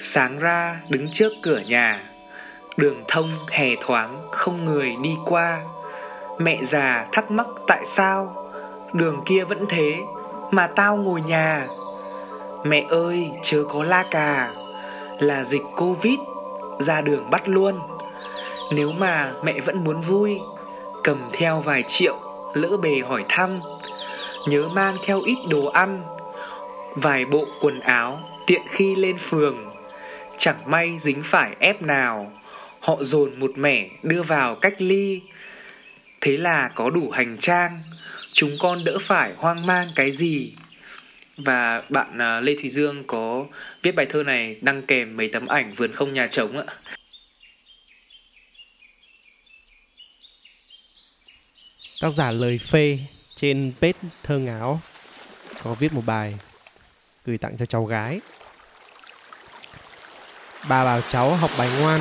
Sáng 0.00 0.38
ra 0.38 0.80
đứng 0.88 1.12
trước 1.12 1.32
cửa 1.42 1.58
nhà, 1.58 2.10
đường 2.76 3.04
thông 3.08 3.30
hè 3.50 3.68
thoáng, 3.80 4.22
không 4.30 4.64
người 4.64 4.94
đi 5.02 5.14
qua. 5.24 5.60
Mẹ 6.38 6.58
già 6.62 7.06
thắc 7.12 7.30
mắc 7.30 7.46
tại 7.66 7.82
sao, 7.86 8.50
đường 8.92 9.20
kia 9.26 9.44
vẫn 9.44 9.64
thế, 9.68 9.94
mà 10.50 10.66
tao 10.76 10.96
ngồi 10.96 11.20
nhà. 11.20 11.66
Mẹ 12.64 12.84
ơi, 12.88 13.30
chớ 13.42 13.64
có 13.68 13.84
la 13.84 14.04
cà 14.10 14.52
là 15.18 15.44
dịch 15.44 15.62
covid 15.76 16.18
ra 16.78 17.00
đường 17.00 17.30
bắt 17.30 17.48
luôn. 17.48 17.78
Nếu 18.72 18.92
mà 18.92 19.32
mẹ 19.44 19.60
vẫn 19.60 19.84
muốn 19.84 20.00
vui, 20.00 20.38
Cầm 21.04 21.30
theo 21.32 21.60
vài 21.60 21.82
triệu, 21.82 22.18
Lỡ 22.54 22.76
bề 22.82 23.00
hỏi 23.08 23.24
thăm, 23.28 23.60
Nhớ 24.48 24.68
mang 24.68 24.96
theo 25.04 25.20
ít 25.20 25.36
đồ 25.48 25.66
ăn, 25.66 26.02
Vài 26.94 27.24
bộ 27.24 27.44
quần 27.60 27.80
áo 27.80 28.20
Tiện 28.46 28.62
khi 28.70 28.94
lên 28.96 29.16
phường, 29.18 29.56
Chẳng 30.38 30.56
may 30.66 30.98
dính 30.98 31.22
phải 31.24 31.56
ép 31.58 31.82
nào, 31.82 32.32
Họ 32.80 32.96
dồn 33.00 33.40
một 33.40 33.50
mẻ 33.56 33.88
đưa 34.02 34.22
vào 34.22 34.54
cách 34.54 34.74
ly. 34.78 35.20
Thế 36.20 36.36
là 36.36 36.68
có 36.74 36.90
đủ 36.90 37.10
hành 37.10 37.36
trang, 37.38 37.82
Chúng 38.32 38.50
con 38.60 38.84
đỡ 38.84 38.98
phải 39.00 39.32
hoang 39.36 39.66
mang 39.66 39.88
cái 39.96 40.10
gì? 40.10 40.52
Và 41.36 41.82
bạn 41.88 42.18
à, 42.22 42.40
Lê 42.40 42.54
Thùy 42.60 42.70
Dương 42.70 43.04
có 43.06 43.46
viết 43.82 43.92
bài 43.92 44.06
thơ 44.06 44.22
này 44.22 44.56
đăng 44.60 44.82
kèm 44.82 45.16
mấy 45.16 45.28
tấm 45.28 45.46
ảnh 45.46 45.74
vườn 45.74 45.92
không 45.92 46.14
nhà 46.14 46.26
trống 46.26 46.58
ạ. 46.58 46.64
Tác 52.00 52.10
giả 52.10 52.30
lời 52.30 52.58
phê 52.58 52.98
trên 53.36 53.72
page 53.80 53.98
thơ 54.22 54.38
ngáo 54.38 54.80
có 55.62 55.74
viết 55.74 55.92
một 55.92 56.02
bài 56.06 56.34
gửi 57.24 57.38
tặng 57.38 57.56
cho 57.56 57.66
cháu 57.66 57.84
gái. 57.84 58.20
Bà 60.68 60.84
bảo 60.84 61.00
cháu 61.00 61.34
học 61.34 61.50
bài 61.58 61.68
ngoan, 61.80 62.00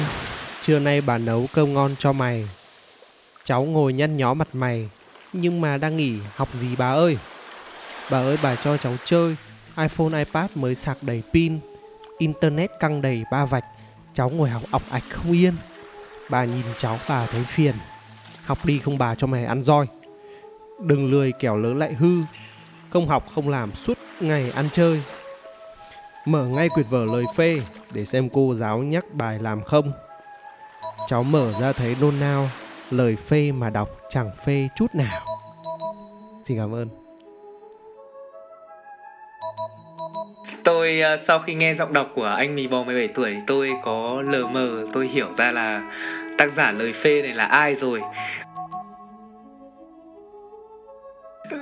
trưa 0.61 0.79
nay 0.79 1.01
bà 1.01 1.17
nấu 1.17 1.47
cơm 1.53 1.73
ngon 1.73 1.95
cho 1.99 2.13
mày. 2.13 2.49
Cháu 3.43 3.63
ngồi 3.63 3.93
nhăn 3.93 4.17
nhó 4.17 4.33
mặt 4.33 4.47
mày, 4.53 4.89
nhưng 5.33 5.61
mà 5.61 5.77
đang 5.77 5.97
nghỉ, 5.97 6.17
học 6.35 6.49
gì 6.53 6.75
bà 6.77 6.93
ơi? 6.93 7.17
Bà 8.13 8.19
ơi, 8.19 8.37
bà 8.43 8.55
cho 8.55 8.77
cháu 8.77 8.93
chơi. 9.05 9.35
iphone, 9.77 10.17
ipad 10.17 10.51
mới 10.55 10.75
sạc 10.75 10.97
đầy 11.01 11.23
pin. 11.33 11.59
Internet 12.17 12.71
căng 12.79 13.01
đầy 13.01 13.23
ba 13.31 13.45
vạch. 13.45 13.65
Cháu 14.13 14.29
ngồi 14.29 14.49
học 14.49 14.61
ọc 14.71 14.81
ạch 14.91 15.03
không 15.09 15.31
yên. 15.31 15.53
Bà 16.29 16.45
nhìn 16.45 16.63
cháu, 16.77 16.97
bà 17.09 17.25
thấy 17.25 17.43
phiền. 17.43 17.75
Học 18.45 18.57
đi 18.63 18.79
không 18.79 18.97
bà 18.97 19.15
cho 19.15 19.27
mày 19.27 19.45
ăn 19.45 19.63
roi. 19.63 19.85
Đừng 20.79 21.11
lười 21.11 21.31
kẻo 21.31 21.57
lớn 21.57 21.77
lại 21.77 21.93
hư. 21.93 22.21
Công 22.89 23.07
học, 23.07 23.25
không 23.35 23.49
làm, 23.49 23.75
suốt 23.75 23.97
ngày 24.19 24.51
ăn 24.55 24.69
chơi. 24.71 25.01
Mở 26.25 26.45
ngay 26.45 26.69
quyển 26.69 26.85
vở 26.89 27.05
lời 27.05 27.23
phê, 27.35 27.61
để 27.91 28.05
xem 28.05 28.29
cô 28.29 28.55
giáo 28.55 28.77
nhắc 28.77 29.05
bài 29.13 29.39
làm 29.39 29.63
không. 29.63 29.91
Cháu 31.07 31.23
mở 31.23 31.51
ra 31.61 31.71
thấy 31.71 31.95
nôn 32.01 32.19
nao. 32.19 32.49
Lời 32.91 33.15
phê 33.15 33.51
mà 33.51 33.69
đọc 33.69 33.89
chẳng 34.09 34.31
phê 34.45 34.67
chút 34.75 34.95
nào. 34.95 35.25
Xin 36.45 36.57
cảm 36.57 36.73
ơn. 36.75 37.02
Tôi 40.63 40.99
ờ, 40.99 41.17
sau 41.17 41.39
khi 41.39 41.53
nghe 41.53 41.73
giọng 41.73 41.93
đọc 41.93 42.11
của 42.15 42.25
anh 42.25 42.55
Mì 42.55 42.67
Bò 42.67 42.83
17 42.83 43.07
tuổi, 43.07 43.33
thì 43.33 43.39
tôi 43.47 43.71
có 43.83 44.23
lờ 44.27 44.47
mờ, 44.47 44.87
tôi 44.93 45.07
hiểu 45.07 45.33
ra 45.37 45.51
là 45.51 45.91
tác 46.37 46.51
giả 46.51 46.71
lời 46.71 46.93
phê 46.93 47.21
này 47.21 47.33
là 47.35 47.45
ai 47.45 47.75
rồi. 47.75 47.99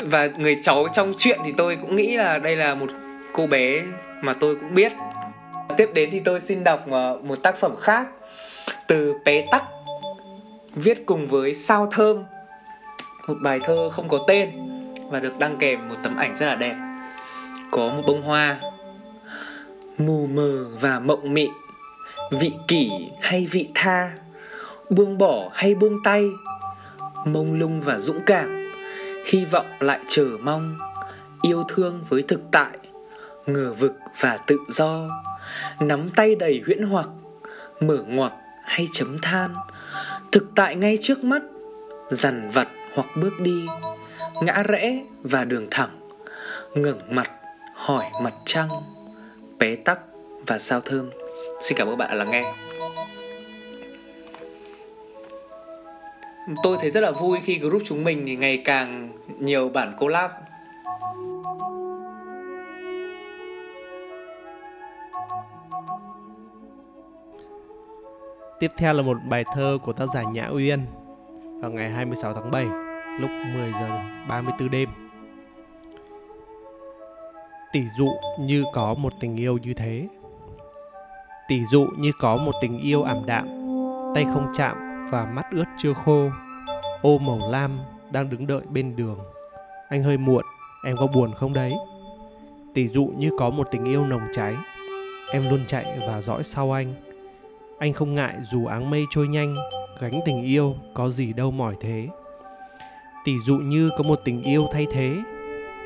Và 0.01 0.29
người 0.37 0.57
cháu 0.61 0.85
trong 0.93 1.13
chuyện 1.17 1.39
thì 1.45 1.53
tôi 1.57 1.77
cũng 1.81 1.95
nghĩ 1.95 2.17
là 2.17 2.37
đây 2.37 2.55
là 2.55 2.75
một 2.75 2.89
cô 3.33 3.47
bé 3.47 3.81
mà 4.21 4.33
tôi 4.33 4.55
cũng 4.55 4.73
biết. 4.73 4.91
Tiếp 5.77 5.89
đến 5.93 6.09
thì 6.11 6.19
tôi 6.19 6.39
xin 6.39 6.63
đọc 6.63 6.85
ờ, 6.91 7.19
một 7.23 7.43
tác 7.43 7.57
phẩm 7.57 7.75
khác 7.75 8.07
từ 8.87 9.13
bé 9.25 9.45
tắc, 9.51 9.63
viết 10.75 11.05
cùng 11.05 11.27
với 11.27 11.53
sao 11.53 11.87
thơm, 11.91 12.23
một 13.27 13.35
bài 13.41 13.59
thơ 13.63 13.89
không 13.89 14.07
có 14.07 14.17
tên 14.27 14.49
và 15.09 15.19
được 15.19 15.39
đăng 15.39 15.57
kèm 15.57 15.89
một 15.89 15.95
tấm 16.03 16.17
ảnh 16.17 16.35
rất 16.35 16.45
là 16.45 16.55
đẹp. 16.55 16.75
Có 17.71 17.81
một 17.81 18.01
bông 18.07 18.21
hoa 18.21 18.59
mù 19.97 20.27
mờ 20.27 20.65
và 20.79 20.99
mộng 20.99 21.33
mị. 21.33 21.49
Vị 22.31 22.51
kỷ 22.67 22.91
hay 23.21 23.47
vị 23.51 23.69
tha, 23.75 24.11
buông 24.89 25.17
bỏ 25.17 25.49
hay 25.53 25.75
buông 25.75 26.03
tay, 26.03 26.29
mông 27.25 27.53
lung 27.53 27.81
và 27.81 27.99
dũng 27.99 28.21
cảm, 28.25 28.71
hy 29.25 29.45
vọng 29.45 29.65
lại 29.79 29.99
chờ 30.07 30.25
mong, 30.41 30.77
yêu 31.41 31.63
thương 31.69 32.05
với 32.09 32.21
thực 32.21 32.41
tại, 32.51 32.77
ngờ 33.45 33.73
vực 33.79 33.95
và 34.19 34.37
tự 34.37 34.57
do, 34.69 35.07
nắm 35.81 36.09
tay 36.15 36.35
đầy 36.35 36.61
huyễn 36.65 36.83
hoặc, 36.83 37.07
mở 37.79 37.97
ngoặc 38.07 38.33
hay 38.63 38.87
chấm 38.91 39.19
than, 39.21 39.53
thực 40.31 40.51
tại 40.55 40.75
ngay 40.75 40.97
trước 41.01 41.23
mắt, 41.23 41.41
dằn 42.11 42.49
vặt 42.53 42.67
hoặc 42.93 43.07
bước 43.15 43.39
đi, 43.39 43.65
ngã 44.41 44.63
rẽ 44.63 45.03
và 45.23 45.43
đường 45.43 45.67
thẳng, 45.71 45.99
ngẩng 46.75 47.15
mặt, 47.15 47.31
hỏi 47.75 48.05
mặt 48.23 48.33
trăng 48.45 48.69
bé 49.61 49.75
tắc 49.75 49.99
và 50.47 50.59
sao 50.59 50.81
thơm. 50.81 51.09
Xin 51.61 51.77
cảm 51.77 51.87
ơn 51.87 51.97
bạn 51.97 52.09
đã 52.09 52.15
lắng 52.15 52.31
nghe. 52.31 52.53
Tôi 56.63 56.77
thấy 56.81 56.91
rất 56.91 57.01
là 57.01 57.11
vui 57.11 57.39
khi 57.43 57.59
group 57.59 57.81
chúng 57.85 58.03
mình 58.03 58.23
thì 58.27 58.35
ngày 58.35 58.61
càng 58.65 59.17
nhiều 59.39 59.69
bản 59.69 59.95
collab. 59.99 60.31
Tiếp 68.59 68.71
theo 68.77 68.93
là 68.93 69.01
một 69.01 69.17
bài 69.29 69.43
thơ 69.55 69.77
của 69.85 69.93
tác 69.93 70.05
giả 70.13 70.23
Nhã 70.33 70.47
Uyên 70.47 70.85
vào 71.61 71.71
ngày 71.71 71.89
26 71.89 72.33
tháng 72.33 72.51
7 72.51 72.65
lúc 73.19 73.29
10 73.55 73.71
giờ 73.71 73.87
34 74.29 74.69
đêm. 74.71 74.89
Tỷ 77.71 77.87
dụ 77.97 78.07
như 78.39 78.63
có 78.73 78.93
một 78.93 79.13
tình 79.19 79.35
yêu 79.35 79.57
như 79.63 79.73
thế. 79.73 80.07
Tỷ 81.47 81.65
dụ 81.65 81.87
như 81.97 82.11
có 82.19 82.35
một 82.45 82.51
tình 82.61 82.79
yêu 82.79 83.03
ảm 83.03 83.17
đạm, 83.25 83.47
tay 84.15 84.25
không 84.33 84.47
chạm 84.53 84.77
và 85.11 85.25
mắt 85.25 85.45
ướt 85.51 85.65
chưa 85.77 85.93
khô. 85.93 86.29
Ô 87.01 87.17
màu 87.17 87.39
lam 87.49 87.79
đang 88.11 88.29
đứng 88.29 88.47
đợi 88.47 88.61
bên 88.69 88.95
đường. 88.95 89.19
Anh 89.89 90.03
hơi 90.03 90.17
muộn, 90.17 90.43
em 90.85 90.95
có 90.95 91.07
buồn 91.15 91.31
không 91.33 91.53
đấy? 91.53 91.71
Tỷ 92.73 92.87
dụ 92.87 93.05
như 93.17 93.29
có 93.39 93.49
một 93.49 93.67
tình 93.71 93.85
yêu 93.85 94.05
nồng 94.05 94.27
cháy, 94.33 94.55
em 95.33 95.43
luôn 95.49 95.59
chạy 95.67 95.85
và 96.07 96.21
dõi 96.21 96.43
sau 96.43 96.71
anh 96.71 96.93
anh 97.79 97.93
không 97.93 98.15
ngại 98.15 98.35
dù 98.41 98.65
áng 98.65 98.89
mây 98.89 99.05
trôi 99.09 99.27
nhanh 99.27 99.53
gánh 99.99 100.11
tình 100.25 100.43
yêu 100.43 100.75
có 100.93 101.09
gì 101.09 101.33
đâu 101.33 101.51
mỏi 101.51 101.75
thế 101.79 102.07
tỷ 103.25 103.31
dụ 103.45 103.57
như 103.57 103.89
có 103.97 104.03
một 104.03 104.19
tình 104.25 104.43
yêu 104.43 104.65
thay 104.71 104.87
thế 104.91 105.15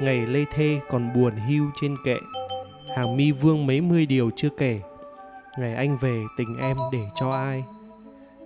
ngày 0.01 0.25
lê 0.27 0.45
thê 0.51 0.79
còn 0.89 1.13
buồn 1.13 1.33
hưu 1.35 1.65
trên 1.81 1.97
kệ. 2.03 2.17
Hàng 2.95 3.17
mi 3.17 3.31
vương 3.31 3.67
mấy 3.67 3.81
mươi 3.81 4.05
điều 4.05 4.29
chưa 4.35 4.49
kể. 4.49 4.81
Ngày 5.57 5.75
anh 5.75 5.97
về 5.97 6.23
tình 6.37 6.57
em 6.61 6.77
để 6.91 6.99
cho 7.15 7.29
ai? 7.29 7.63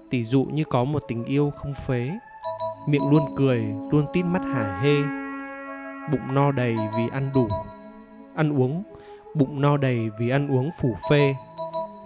Tỷ 0.09 0.23
dụ 0.23 0.43
như 0.43 0.63
có 0.63 0.83
một 0.83 1.03
tình 1.07 1.25
yêu 1.25 1.51
không 1.57 1.73
phế. 1.73 2.11
Miệng 2.87 3.09
luôn 3.11 3.21
cười, 3.37 3.63
luôn 3.91 4.05
tít 4.13 4.25
mắt 4.25 4.41
hả 4.45 4.81
hê. 4.83 4.95
Bụng 6.11 6.35
no 6.35 6.51
đầy 6.51 6.75
vì 6.97 7.03
ăn 7.11 7.29
đủ. 7.35 7.47
Ăn 8.35 8.59
uống. 8.59 8.83
Bụng 9.35 9.61
no 9.61 9.77
đầy 9.77 10.09
vì 10.19 10.29
ăn 10.29 10.47
uống 10.47 10.69
phủ 10.81 10.95
phê. 11.09 11.35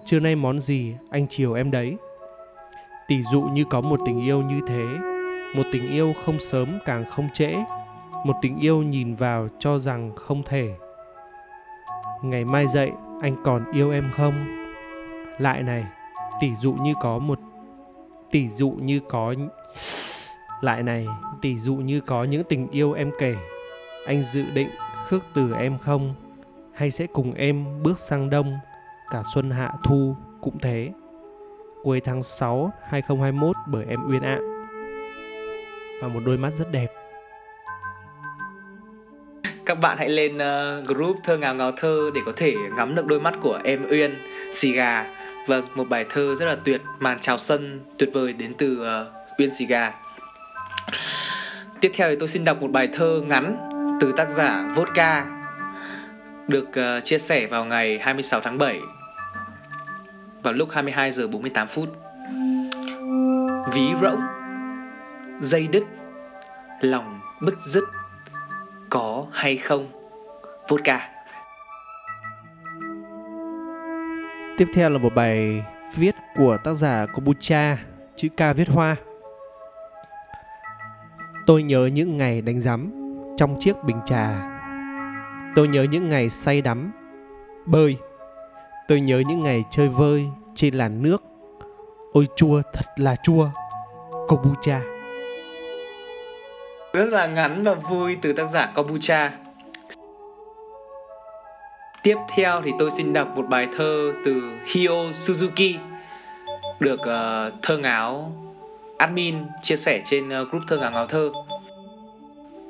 Trưa 0.06 0.20
nay 0.20 0.36
món 0.36 0.60
gì? 0.60 0.96
Anh 1.10 1.28
chiều 1.28 1.54
em 1.54 1.72
đấy. 1.72 1.98
Tỷ 3.08 3.22
dụ 3.22 3.42
như 3.42 3.64
có 3.70 3.82
một 3.82 4.00
tình 4.06 4.22
yêu 4.22 4.42
như 4.42 4.62
thế. 4.68 4.86
Một 5.56 5.64
tình 5.74 5.92
yêu 5.92 6.14
không 6.26 6.40
sớm 6.40 6.80
càng 6.86 7.06
không 7.10 7.30
trễ 7.34 7.54
một 8.24 8.34
tình 8.42 8.60
yêu 8.60 8.82
nhìn 8.82 9.16
vào 9.16 9.48
cho 9.60 9.80
rằng 9.80 10.12
không 10.16 10.44
thể 10.44 10.76
ngày 12.24 12.46
mai 12.46 12.68
dậy, 12.68 12.92
anh 13.22 13.36
còn 13.44 13.72
yêu 13.72 13.92
em 13.92 14.10
không 14.14 14.46
lại 15.40 15.64
này, 15.64 15.86
tỷ 16.42 16.56
dụ 16.56 16.74
như 16.74 16.94
có 17.02 17.20
một, 17.20 17.40
tỷ 18.32 18.50
dụ 18.50 18.70
như 18.70 19.00
có 19.10 19.34
lại 20.62 20.84
này, 20.84 21.06
tỷ 21.42 21.58
dụ 21.58 21.76
như 21.76 22.02
có 22.02 22.24
những 22.24 22.44
tình 22.44 22.68
yêu 22.72 22.94
em 22.94 23.12
kể 23.20 23.36
anh 24.06 24.24
dự 24.24 24.44
định 24.44 24.70
khước 25.08 25.24
từ 25.34 25.54
em 25.60 25.78
không 25.78 26.16
hay 26.74 26.92
sẽ 26.92 27.08
cùng 27.08 27.34
em 27.34 27.84
bước 27.84 28.00
sang 28.00 28.30
đông 28.30 28.58
cả 29.12 29.24
xuân 29.34 29.52
hạ 29.52 29.70
thu 29.84 30.16
cũng 30.42 30.60
thế. 30.60 30.92
Cuối 31.84 32.02
tháng 32.02 32.24
6 32.24 32.72
2021 32.84 33.56
bởi 33.72 33.86
em 33.90 34.00
Uyên 34.10 34.22
ạ. 34.22 34.40
Và 36.02 36.08
một 36.08 36.20
đôi 36.26 36.38
mắt 36.38 36.54
rất 36.54 36.72
đẹp. 36.72 37.03
Các 39.66 39.80
bạn 39.80 39.98
hãy 39.98 40.10
lên 40.10 40.36
uh, 40.36 40.88
group 40.88 41.18
thơ 41.24 41.38
ngào 41.38 41.56
ngào 41.56 41.72
thơ 41.72 42.12
để 42.16 42.22
có 42.26 42.32
thể 42.36 42.56
ngắm 42.78 42.96
được 42.96 43.06
đôi 43.06 43.20
mắt 43.20 43.34
của 43.42 43.60
em 43.64 43.86
Uyên, 43.90 44.16
xì 44.52 44.72
gà. 44.72 45.06
Vâng, 45.48 45.66
một 45.76 45.90
bài 45.90 46.06
thơ 46.10 46.36
rất 46.36 46.46
là 46.46 46.56
tuyệt, 46.64 46.82
màn 47.00 47.18
chào 47.22 47.38
sân 47.38 47.80
tuyệt 47.98 48.10
vời 48.14 48.34
đến 48.34 48.54
từ 48.58 48.82
uh, 48.82 49.40
Uyên 49.40 49.54
xì 49.54 49.66
gà. 49.66 49.94
Tiếp 51.82 51.92
theo 51.94 52.10
thì 52.10 52.16
tôi 52.20 52.30
xin 52.30 52.46
đọc 52.46 52.62
một 52.62 52.72
bài 52.72 52.90
thơ 52.94 53.22
ngắn 53.28 53.70
từ 54.02 54.14
tác 54.18 54.30
giả 54.30 54.74
Vodka 54.76 55.26
được 56.48 56.68
uh, 56.70 57.04
chia 57.04 57.18
sẻ 57.18 57.46
vào 57.46 57.66
ngày 57.66 58.00
26 58.00 58.42
tháng 58.42 58.58
7 58.58 58.80
vào 60.44 60.54
lúc 60.54 60.70
22 60.72 61.12
giờ 61.12 61.28
48 61.28 61.68
phút. 61.68 61.90
Ví 63.74 63.86
rỗng, 64.02 64.20
dây 65.42 65.68
đứt, 65.68 65.84
lòng 66.82 67.20
bứt 67.42 67.56
rứt, 67.60 67.84
có 68.94 69.26
hay 69.32 69.58
không? 69.58 69.88
Vodka. 70.70 71.10
Tiếp 74.58 74.68
theo 74.74 74.90
là 74.90 74.98
một 74.98 75.14
bài 75.16 75.64
viết 75.96 76.16
của 76.38 76.58
tác 76.64 76.74
giả 76.74 77.06
Kombucha 77.14 77.78
chữ 78.16 78.28
ca 78.38 78.54
viết 78.54 78.70
hoa. 78.70 78.96
Tôi 81.46 81.64
nhớ 81.64 81.90
những 81.94 82.18
ngày 82.18 82.42
đánh 82.42 82.60
rắm 82.60 82.92
trong 83.38 83.56
chiếc 83.60 83.84
bình 83.84 84.00
trà. 84.06 84.50
Tôi 85.56 85.68
nhớ 85.68 85.84
những 85.84 86.10
ngày 86.10 86.30
say 86.30 86.62
đắm, 86.62 86.92
bơi. 87.66 87.98
Tôi 88.88 89.02
nhớ 89.02 89.22
những 89.28 89.40
ngày 89.40 89.64
chơi 89.70 89.90
vơi 89.90 90.26
trên 90.56 90.74
làn 90.74 91.04
nước. 91.04 91.24
Ôi 92.14 92.28
chua 92.36 92.62
thật 92.74 92.86
là 92.96 93.16
chua 93.16 93.50
kombucha 94.28 94.93
rất 96.94 97.10
là 97.10 97.28
ngắn 97.28 97.64
và 97.64 97.74
vui 97.74 98.18
từ 98.22 98.34
tác 98.34 98.46
giả 98.54 98.72
kombucha 98.76 99.32
tiếp 102.04 102.16
theo 102.36 102.62
thì 102.62 102.72
tôi 102.80 102.92
xin 102.92 103.14
đọc 103.14 103.28
một 103.36 103.46
bài 103.50 103.68
thơ 103.78 104.14
từ 104.26 104.42
hio 104.66 104.90
suzuki 105.12 105.78
được 106.80 107.00
uh, 107.00 107.54
thơ 107.62 107.78
ngáo 107.78 108.32
admin 108.98 109.36
chia 109.64 109.76
sẻ 109.76 110.02
trên 110.06 110.42
uh, 110.42 110.50
group 110.52 110.64
thơ 110.68 110.78
ngáo 110.78 110.92
ngáo 110.92 111.06
thơ 111.06 111.32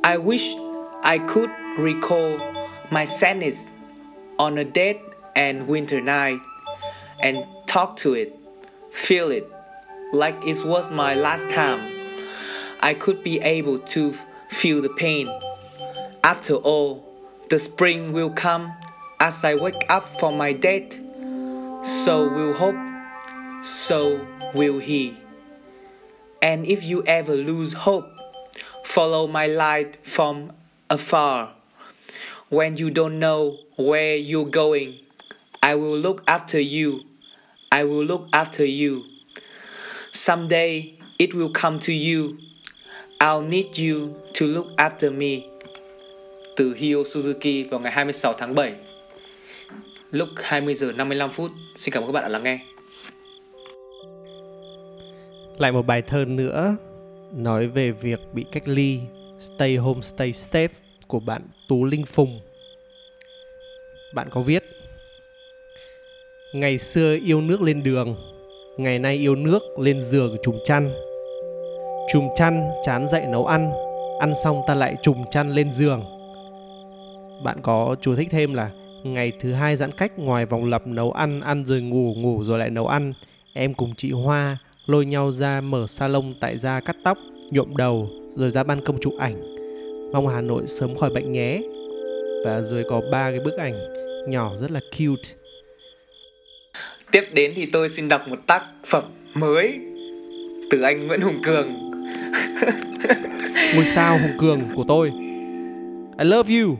I 0.03 0.17
wish 0.17 0.73
I 1.03 1.17
could 1.17 1.49
recall 1.77 2.37
my 2.91 3.05
sadness 3.05 3.67
on 4.37 4.59
a 4.59 4.63
dead 4.75 4.95
and 5.33 5.69
winter 5.69 6.03
night 6.03 6.39
and 7.19 7.37
talk 7.67 7.95
to 8.03 8.13
it, 8.13 8.29
feel 8.93 9.31
it, 9.31 9.43
like 10.13 10.37
it 10.45 10.57
was 10.65 10.91
my 10.91 11.15
last 11.15 11.43
time. 11.55 11.92
I 12.83 12.93
could 12.93 13.23
be 13.23 13.39
able 13.39 13.79
to 13.79 14.13
feel 14.49 14.81
the 14.81 14.89
pain. 14.89 15.25
After 16.21 16.55
all, 16.55 17.07
the 17.49 17.57
spring 17.57 18.11
will 18.11 18.29
come 18.29 18.73
as 19.21 19.45
I 19.45 19.55
wake 19.55 19.85
up 19.87 20.17
from 20.17 20.37
my 20.37 20.51
death. 20.51 20.91
So 21.85 22.27
will 22.27 22.53
hope, 22.53 22.75
so 23.63 24.27
will 24.53 24.79
he. 24.79 25.17
And 26.41 26.65
if 26.65 26.83
you 26.83 27.05
ever 27.05 27.37
lose 27.37 27.71
hope, 27.71 28.19
follow 28.83 29.27
my 29.27 29.47
light 29.47 30.05
from 30.05 30.51
afar. 30.89 31.53
When 32.49 32.75
you 32.75 32.89
don't 32.89 33.17
know 33.17 33.59
where 33.77 34.17
you're 34.17 34.45
going, 34.45 34.99
I 35.61 35.75
will 35.75 35.97
look 35.97 36.21
after 36.27 36.59
you. 36.59 37.05
I 37.71 37.85
will 37.85 38.03
look 38.03 38.27
after 38.33 38.65
you. 38.65 39.05
Someday 40.11 40.99
it 41.17 41.33
will 41.33 41.49
come 41.49 41.79
to 41.79 41.93
you. 41.93 42.39
I'll 43.23 43.49
need 43.49 43.65
you 43.77 44.09
to 44.39 44.45
look 44.45 44.67
after 44.77 45.13
me. 45.17 45.47
Từ 46.55 46.73
Hio 46.73 46.97
Suzuki 46.97 47.69
vào 47.69 47.79
ngày 47.79 47.91
26 47.91 48.33
tháng 48.33 48.55
7 48.55 48.73
lúc 50.11 50.29
20 50.35 50.73
giờ 50.73 50.91
55 50.91 51.31
phút. 51.31 51.51
Xin 51.75 51.93
cảm 51.93 52.03
ơn 52.03 52.07
các 52.07 52.13
bạn 52.13 52.23
đã 52.23 52.29
lắng 52.29 52.43
nghe. 52.43 52.59
Lại 55.57 55.71
một 55.71 55.85
bài 55.85 56.01
thơ 56.01 56.25
nữa 56.27 56.75
nói 57.33 57.67
về 57.67 57.91
việc 57.91 58.19
bị 58.33 58.45
cách 58.51 58.67
ly 58.67 58.99
Stay 59.39 59.75
Home 59.75 60.01
Stay 60.01 60.31
Safe 60.31 60.67
của 61.07 61.19
bạn 61.19 61.41
Tú 61.69 61.85
Linh 61.85 62.05
Phùng. 62.05 62.41
Bạn 64.13 64.27
có 64.31 64.41
viết 64.41 64.63
Ngày 66.53 66.77
xưa 66.77 67.17
yêu 67.25 67.41
nước 67.41 67.61
lên 67.61 67.83
đường, 67.83 68.15
ngày 68.77 68.99
nay 68.99 69.15
yêu 69.15 69.35
nước 69.35 69.61
lên 69.79 70.01
giường 70.01 70.37
trùng 70.43 70.59
chăn. 70.63 71.12
Trùm 72.07 72.27
chăn 72.35 72.71
chán 72.83 73.07
dậy 73.07 73.25
nấu 73.31 73.45
ăn, 73.45 73.71
ăn 74.19 74.33
xong 74.43 74.61
ta 74.67 74.75
lại 74.75 74.95
trùm 75.01 75.23
chăn 75.31 75.49
lên 75.49 75.71
giường. 75.71 76.03
Bạn 77.43 77.57
có 77.61 77.95
chú 78.01 78.15
thích 78.15 78.27
thêm 78.31 78.53
là 78.53 78.69
ngày 79.03 79.31
thứ 79.39 79.53
hai 79.53 79.75
giãn 79.75 79.91
cách 79.91 80.19
ngoài 80.19 80.45
vòng 80.45 80.65
lập 80.65 80.87
nấu 80.87 81.11
ăn, 81.11 81.41
ăn 81.41 81.65
rồi 81.65 81.81
ngủ, 81.81 82.13
ngủ 82.17 82.43
rồi 82.43 82.59
lại 82.59 82.69
nấu 82.69 82.87
ăn. 82.87 83.13
Em 83.53 83.73
cùng 83.73 83.93
chị 83.97 84.11
Hoa 84.11 84.57
lôi 84.85 85.05
nhau 85.05 85.31
ra 85.31 85.61
mở 85.61 85.87
salon 85.87 86.33
tại 86.39 86.57
gia 86.57 86.79
cắt 86.79 86.95
tóc, 87.03 87.17
nhuộm 87.51 87.75
đầu 87.75 88.09
rồi 88.35 88.51
ra 88.51 88.63
ban 88.63 88.85
công 88.85 88.97
chụp 88.99 89.13
ảnh. 89.19 89.55
Mong 90.13 90.27
Hà 90.27 90.41
Nội 90.41 90.67
sớm 90.67 90.95
khỏi 90.95 91.09
bệnh 91.09 91.31
nhé. 91.31 91.61
Và 92.45 92.61
dưới 92.61 92.83
có 92.89 93.01
ba 93.11 93.29
cái 93.29 93.39
bức 93.39 93.57
ảnh 93.57 93.73
nhỏ 94.27 94.55
rất 94.55 94.71
là 94.71 94.79
cute. 94.79 95.29
Tiếp 97.11 97.23
đến 97.33 97.53
thì 97.55 97.65
tôi 97.65 97.89
xin 97.89 98.09
đọc 98.09 98.27
một 98.27 98.39
tác 98.47 98.65
phẩm 98.85 99.03
mới 99.33 99.79
từ 100.71 100.81
anh 100.81 101.07
Nguyễn 101.07 101.21
Hùng 101.21 101.41
Cường. 101.45 101.92
Ngôi 103.75 103.85
sao 103.85 104.17
Hùng 104.17 104.37
Cường 104.39 104.61
của 104.75 104.83
tôi. 104.87 105.11
I 106.19 106.25
love 106.25 106.59
you. 106.59 106.77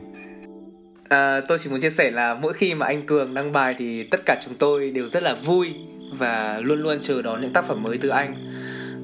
À, 1.08 1.40
tôi 1.48 1.58
chỉ 1.58 1.70
muốn 1.70 1.80
chia 1.80 1.90
sẻ 1.90 2.10
là 2.10 2.34
mỗi 2.34 2.52
khi 2.52 2.74
mà 2.74 2.86
anh 2.86 3.06
Cường 3.06 3.34
đăng 3.34 3.52
bài 3.52 3.74
thì 3.78 4.02
tất 4.02 4.20
cả 4.26 4.36
chúng 4.44 4.54
tôi 4.54 4.90
đều 4.90 5.08
rất 5.08 5.22
là 5.22 5.34
vui 5.34 5.74
và 6.18 6.60
luôn 6.62 6.82
luôn 6.82 6.98
chờ 7.02 7.22
đón 7.22 7.40
những 7.40 7.52
tác 7.52 7.64
phẩm 7.64 7.82
mới 7.82 7.98
từ 7.98 8.08
anh 8.08 8.34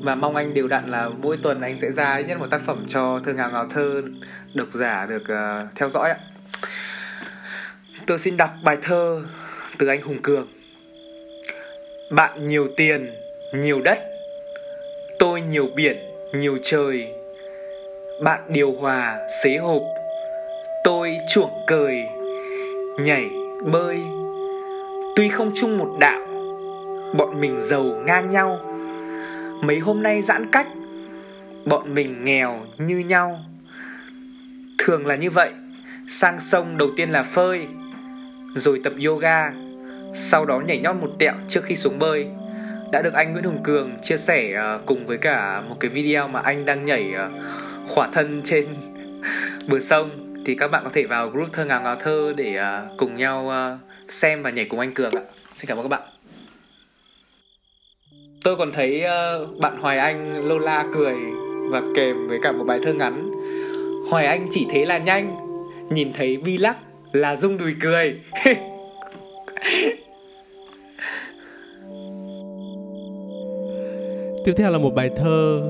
và 0.03 0.15
mong 0.15 0.37
anh 0.37 0.55
đều 0.55 0.69
đặn 0.69 0.91
là 0.91 1.09
mỗi 1.09 1.37
tuần 1.37 1.61
anh 1.61 1.79
sẽ 1.79 1.91
ra 1.91 2.17
ít 2.17 2.25
nhất 2.29 2.39
một 2.39 2.47
tác 2.51 2.61
phẩm 2.67 2.85
cho 2.89 3.21
thơ 3.25 3.35
ngào 3.35 3.51
ngào 3.51 3.69
thơ 3.69 4.03
độc 4.55 4.69
giả 4.73 5.07
được 5.07 5.23
uh, 5.23 5.75
theo 5.77 5.91
dõi 5.91 6.11
ạ 6.11 6.17
tôi 8.07 8.19
xin 8.19 8.37
đọc 8.37 8.51
bài 8.63 8.77
thơ 8.83 9.23
từ 9.79 9.87
anh 9.87 10.03
Hùng 10.03 10.23
Cường 10.23 10.49
bạn 12.11 12.47
nhiều 12.47 12.69
tiền 12.77 13.11
nhiều 13.55 13.81
đất 13.81 13.99
tôi 15.19 15.41
nhiều 15.41 15.69
biển 15.77 16.10
nhiều 16.33 16.59
trời. 16.63 17.15
Bạn 18.23 18.41
điều 18.49 18.73
hòa, 18.73 19.19
xế 19.43 19.57
hộp. 19.57 19.83
Tôi 20.85 21.17
chuộng 21.29 21.51
cười, 21.67 21.97
nhảy, 22.99 23.31
bơi. 23.73 23.99
Tuy 25.17 25.29
không 25.29 25.53
chung 25.55 25.79
một 25.79 25.97
đạo, 26.01 26.21
bọn 27.15 27.41
mình 27.41 27.61
giàu 27.61 27.85
ngang 27.85 28.31
nhau. 28.31 28.61
Mấy 29.63 29.79
hôm 29.79 30.03
nay 30.03 30.23
giãn 30.23 30.51
cách, 30.51 30.67
bọn 31.65 31.95
mình 31.95 32.25
nghèo 32.25 32.61
như 32.79 32.99
nhau. 32.99 33.39
Thường 34.79 35.07
là 35.07 35.15
như 35.15 35.31
vậy, 35.31 35.51
sang 36.09 36.41
sông 36.41 36.79
đầu 36.79 36.89
tiên 36.97 37.11
là 37.11 37.23
phơi, 37.23 37.67
rồi 38.55 38.81
tập 38.85 38.93
yoga, 39.07 39.53
sau 40.15 40.45
đó 40.45 40.61
nhảy 40.61 40.79
nhót 40.79 40.97
một 40.97 41.11
tẹo 41.19 41.35
trước 41.49 41.65
khi 41.65 41.77
xuống 41.77 41.99
bơi 41.99 42.27
đã 42.93 43.03
được 43.03 43.15
anh 43.15 43.33
Nguyễn 43.33 43.45
Hùng 43.45 43.63
Cường 43.63 43.97
chia 44.03 44.17
sẻ 44.17 44.63
uh, 44.77 44.87
cùng 44.87 45.07
với 45.07 45.19
cả 45.19 45.61
một 45.61 45.77
cái 45.81 45.91
video 45.91 46.29
mà 46.29 46.41
anh 46.41 46.65
đang 46.65 46.85
nhảy 46.85 47.13
uh, 47.15 47.89
khỏa 47.89 48.09
thân 48.13 48.43
trên 48.45 48.67
bờ 49.67 49.81
sông 49.81 50.11
thì 50.47 50.55
các 50.55 50.71
bạn 50.71 50.85
có 50.85 50.91
thể 50.93 51.07
vào 51.07 51.29
group 51.29 51.53
thơ 51.53 51.65
ngào 51.65 51.83
ngào 51.83 51.97
thơ 51.97 52.33
để 52.37 52.59
uh, 52.59 52.99
cùng 52.99 53.17
nhau 53.17 53.53
uh, 53.75 54.13
xem 54.13 54.43
và 54.43 54.51
nhảy 54.51 54.65
cùng 54.65 54.81
anh 54.81 54.95
Cường 54.95 55.13
ạ. 55.13 55.23
Xin 55.55 55.69
cảm 55.69 55.79
ơn 55.79 55.85
các 55.85 55.89
bạn. 55.89 56.03
Tôi 58.45 58.57
còn 58.57 58.73
thấy 58.73 59.05
uh, 59.05 59.59
bạn 59.59 59.81
Hoài 59.81 59.99
Anh 59.99 60.49
Lola 60.49 60.85
cười 60.95 61.17
và 61.71 61.83
kèm 61.97 62.29
với 62.29 62.39
cả 62.43 62.53
một 62.53 62.65
bài 62.65 62.79
thơ 62.85 62.93
ngắn. 62.93 63.31
Hoài 64.11 64.27
Anh 64.27 64.47
chỉ 64.51 64.67
thế 64.71 64.87
là 64.87 64.99
nhanh, 64.99 65.37
nhìn 65.91 66.13
thấy 66.13 66.37
bi 66.37 66.59
lắc 66.59 66.77
là 67.13 67.37
rung 67.37 67.59
đùi 67.59 67.75
cười. 67.81 68.21
Tiếp 74.45 74.53
theo 74.57 74.71
là 74.71 74.79
một 74.79 74.95
bài 74.95 75.11
thơ 75.17 75.63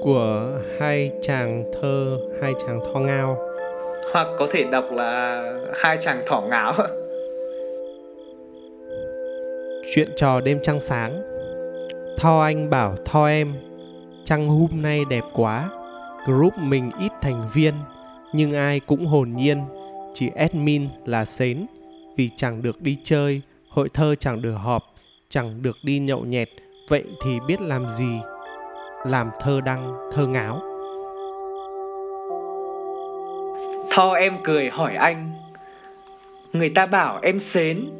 của 0.00 0.58
hai 0.78 1.12
chàng 1.20 1.64
thơ, 1.72 2.18
hai 2.42 2.52
chàng 2.66 2.80
tho 2.84 3.00
ngao. 3.00 3.38
Hoặc 4.12 4.26
có 4.38 4.46
thể 4.52 4.64
đọc 4.70 4.84
là 4.92 5.42
hai 5.74 5.98
chàng 6.04 6.22
thỏ 6.26 6.40
ngáo. 6.40 6.72
Chuyện 9.94 10.08
trò 10.16 10.40
đêm 10.40 10.58
trăng 10.62 10.80
sáng. 10.80 11.22
Tho 12.16 12.40
anh 12.40 12.70
bảo 12.70 12.94
Tho 13.04 13.26
em, 13.26 13.54
trăng 14.24 14.48
hôm 14.48 14.82
nay 14.82 15.04
đẹp 15.10 15.24
quá. 15.34 15.70
Group 16.26 16.52
mình 16.58 16.90
ít 17.00 17.12
thành 17.22 17.48
viên, 17.54 17.74
nhưng 18.32 18.52
ai 18.52 18.80
cũng 18.80 19.06
hồn 19.06 19.32
nhiên, 19.36 19.58
chỉ 20.14 20.30
admin 20.36 20.88
là 21.06 21.24
sến 21.24 21.66
vì 22.16 22.30
chẳng 22.36 22.62
được 22.62 22.82
đi 22.82 22.96
chơi, 23.04 23.42
hội 23.68 23.88
thơ 23.88 24.14
chẳng 24.14 24.42
được 24.42 24.54
họp, 24.54 24.82
chẳng 25.28 25.62
được 25.62 25.76
đi 25.82 25.98
nhậu 25.98 26.20
nhẹt, 26.20 26.48
vậy 26.88 27.04
thì 27.24 27.38
biết 27.46 27.60
làm 27.60 27.90
gì? 27.90 28.20
Làm 29.04 29.30
thơ 29.40 29.60
đăng, 29.64 29.94
thơ 30.12 30.26
ngáo. 30.26 30.62
Tho 33.90 34.12
em 34.12 34.32
cười 34.44 34.68
hỏi 34.68 34.94
anh 34.94 35.30
Người 36.52 36.70
ta 36.70 36.86
bảo 36.86 37.18
em 37.22 37.38
xến 37.38 37.90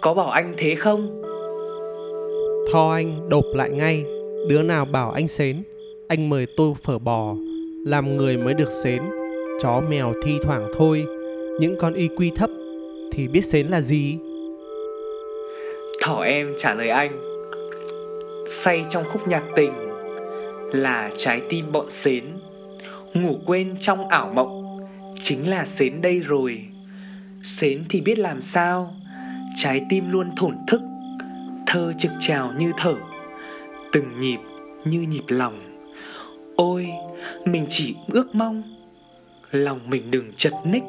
Có 0.00 0.14
bảo 0.14 0.30
anh 0.30 0.54
thế 0.56 0.74
không? 0.74 1.22
Tho 2.72 2.90
anh 2.92 3.28
đột 3.28 3.44
lại 3.54 3.70
ngay 3.70 4.04
Đứa 4.48 4.62
nào 4.62 4.84
bảo 4.84 5.10
anh 5.10 5.28
xến 5.28 5.62
Anh 6.08 6.28
mời 6.28 6.46
tôi 6.56 6.74
phở 6.82 6.98
bò 6.98 7.34
Làm 7.86 8.16
người 8.16 8.36
mới 8.36 8.54
được 8.54 8.70
xến 8.70 9.02
Chó 9.62 9.80
mèo 9.88 10.12
thi 10.22 10.38
thoảng 10.42 10.68
thôi 10.78 11.04
Những 11.60 11.76
con 11.80 11.94
y 11.94 12.08
quy 12.16 12.30
thấp 12.36 12.50
Thì 13.12 13.28
biết 13.28 13.44
xến 13.44 13.66
là 13.66 13.80
gì? 13.80 14.18
Thỏ 16.02 16.20
em 16.20 16.54
trả 16.58 16.74
lời 16.74 16.88
anh 16.88 17.37
Say 18.50 18.84
trong 18.90 19.04
khúc 19.04 19.28
nhạc 19.28 19.42
tình 19.56 19.72
Là 20.72 21.10
trái 21.16 21.42
tim 21.50 21.72
bọn 21.72 21.90
xến 21.90 22.24
Ngủ 23.14 23.38
quên 23.46 23.76
trong 23.80 24.08
ảo 24.08 24.32
mộng, 24.34 24.78
chính 25.22 25.50
là 25.50 25.64
xến 25.64 26.00
đây 26.00 26.20
rồi. 26.20 26.64
Xến 27.42 27.84
thì 27.88 28.00
biết 28.00 28.18
làm 28.18 28.40
sao, 28.40 28.94
trái 29.56 29.80
tim 29.88 30.10
luôn 30.10 30.30
thổn 30.36 30.56
thức, 30.66 30.80
thơ 31.66 31.92
trực 31.98 32.12
trào 32.20 32.52
như 32.58 32.72
thở, 32.76 32.94
từng 33.92 34.20
nhịp 34.20 34.38
như 34.84 35.00
nhịp 35.00 35.24
lòng. 35.28 35.80
Ôi, 36.56 36.88
mình 37.44 37.66
chỉ 37.68 37.96
ước 38.08 38.34
mong, 38.34 38.62
lòng 39.50 39.90
mình 39.90 40.10
đừng 40.10 40.32
chật 40.36 40.52
ních. 40.64 40.82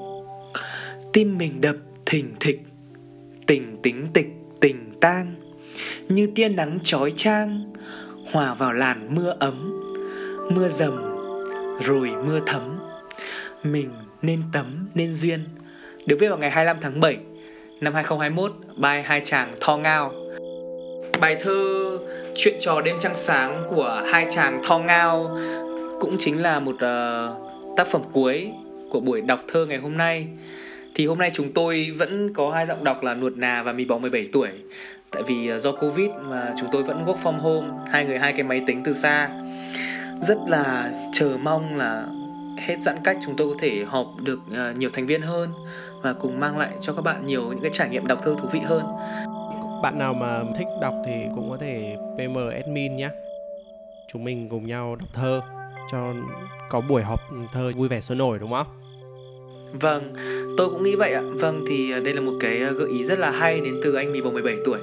Tim 1.13 1.37
mình 1.37 1.61
đập 1.61 1.75
thình 2.05 2.33
thịch, 2.39 2.61
tình 3.47 3.77
tính 3.83 4.07
tịch, 4.13 4.29
tình 4.61 4.93
tang 5.01 5.35
như 6.09 6.29
tia 6.35 6.49
nắng 6.49 6.79
chói 6.83 7.11
chang 7.11 7.73
hòa 8.31 8.53
vào 8.53 8.73
làn 8.73 9.15
mưa 9.15 9.35
ấm 9.39 9.81
mưa 10.51 10.69
dầm 10.69 11.09
rồi 11.83 12.09
mưa 12.25 12.39
thấm. 12.45 12.79
Mình 13.63 13.89
nên 14.21 14.41
tấm 14.53 14.87
nên 14.93 15.13
duyên. 15.13 15.39
Được 16.05 16.17
viết 16.19 16.29
vào 16.29 16.37
ngày 16.37 16.49
25 16.49 16.77
tháng 16.81 16.99
7 16.99 17.17
năm 17.81 17.93
2021 17.93 18.51
bài 18.77 19.03
hai 19.03 19.21
chàng 19.25 19.53
tho 19.59 19.77
ngao. 19.77 20.13
Bài 21.19 21.37
thơ 21.39 21.89
chuyện 22.35 22.55
trò 22.59 22.81
đêm 22.81 22.95
trăng 22.99 23.15
sáng 23.15 23.63
của 23.69 24.03
hai 24.11 24.27
chàng 24.35 24.61
tho 24.63 24.79
ngao 24.79 25.37
cũng 25.99 26.17
chính 26.19 26.41
là 26.41 26.59
một 26.59 26.75
uh, 26.75 27.77
tác 27.77 27.87
phẩm 27.87 28.01
cuối 28.11 28.49
của 28.89 28.99
buổi 28.99 29.21
đọc 29.21 29.39
thơ 29.47 29.65
ngày 29.65 29.77
hôm 29.77 29.97
nay. 29.97 30.27
Thì 30.95 31.05
hôm 31.07 31.17
nay 31.17 31.31
chúng 31.33 31.51
tôi 31.51 31.91
vẫn 31.97 32.33
có 32.33 32.51
hai 32.51 32.65
giọng 32.65 32.83
đọc 32.83 33.03
là 33.03 33.13
nuột 33.13 33.33
nà 33.37 33.63
và 33.63 33.73
mì 33.73 33.85
bò 33.85 33.97
17 33.97 34.27
tuổi 34.33 34.49
tại 35.11 35.23
vì 35.23 35.47
ờ, 35.47 35.59
do 35.59 35.71
covid 35.71 36.09
mà 36.21 36.53
chúng 36.59 36.69
tôi 36.71 36.83
vẫn 36.83 37.05
work 37.05 37.17
from 37.23 37.39
home, 37.39 37.67
hai 37.91 38.05
người 38.05 38.19
hai 38.19 38.33
cái 38.33 38.43
máy 38.43 38.61
tính 38.67 38.81
từ 38.85 38.93
xa. 38.93 39.29
Rất 40.21 40.37
là 40.47 40.91
chờ 41.13 41.37
mong 41.41 41.75
là 41.75 42.05
hết 42.57 42.75
giãn 42.81 42.97
cách 43.03 43.17
chúng 43.25 43.35
tôi 43.35 43.53
có 43.53 43.55
thể 43.59 43.83
họp 43.87 44.07
được 44.23 44.39
ờ, 44.55 44.73
nhiều 44.77 44.89
thành 44.93 45.07
viên 45.07 45.21
hơn 45.21 45.53
và 46.01 46.13
cùng 46.13 46.39
mang 46.39 46.57
lại 46.57 46.71
cho 46.81 46.93
các 46.93 47.01
bạn 47.01 47.27
nhiều 47.27 47.41
những 47.49 47.61
cái 47.61 47.71
trải 47.73 47.89
nghiệm 47.89 48.07
đọc 48.07 48.19
thơ 48.23 48.35
thú 48.39 48.47
vị 48.51 48.59
hơn. 48.59 48.83
Bạn 49.83 49.99
nào 49.99 50.13
mà 50.13 50.43
thích 50.57 50.67
đọc 50.81 50.93
thì 51.05 51.13
cũng 51.35 51.49
có 51.49 51.57
thể 51.57 51.97
PM 52.17 52.37
admin 52.51 52.97
nhé. 52.97 53.09
Chúng 54.07 54.23
mình 54.23 54.49
cùng 54.49 54.67
nhau 54.67 54.95
đọc 54.95 55.09
thơ 55.13 55.41
cho 55.91 56.13
có 56.69 56.81
buổi 56.81 57.03
họp 57.03 57.19
thơ 57.53 57.71
vui 57.75 57.87
vẻ 57.87 58.01
sôi 58.01 58.17
nổi, 58.17 58.39
đúng 58.39 58.51
không? 58.51 58.67
Vâng, 59.73 60.13
tôi 60.57 60.69
cũng 60.69 60.83
nghĩ 60.83 60.95
vậy 60.95 61.13
ạ. 61.13 61.21
Vâng 61.33 61.65
thì 61.67 61.91
à, 61.91 61.99
đây 61.99 62.13
là 62.13 62.21
một 62.21 62.33
cái 62.39 62.63
à, 62.63 62.71
gợi 62.71 62.89
ý 62.89 63.03
rất 63.03 63.19
là 63.19 63.31
hay 63.31 63.61
đến 63.61 63.79
từ 63.83 63.93
anh 63.93 64.11
Mì 64.11 64.21
Bầu 64.21 64.31
17 64.31 64.55
tuổi. 64.65 64.79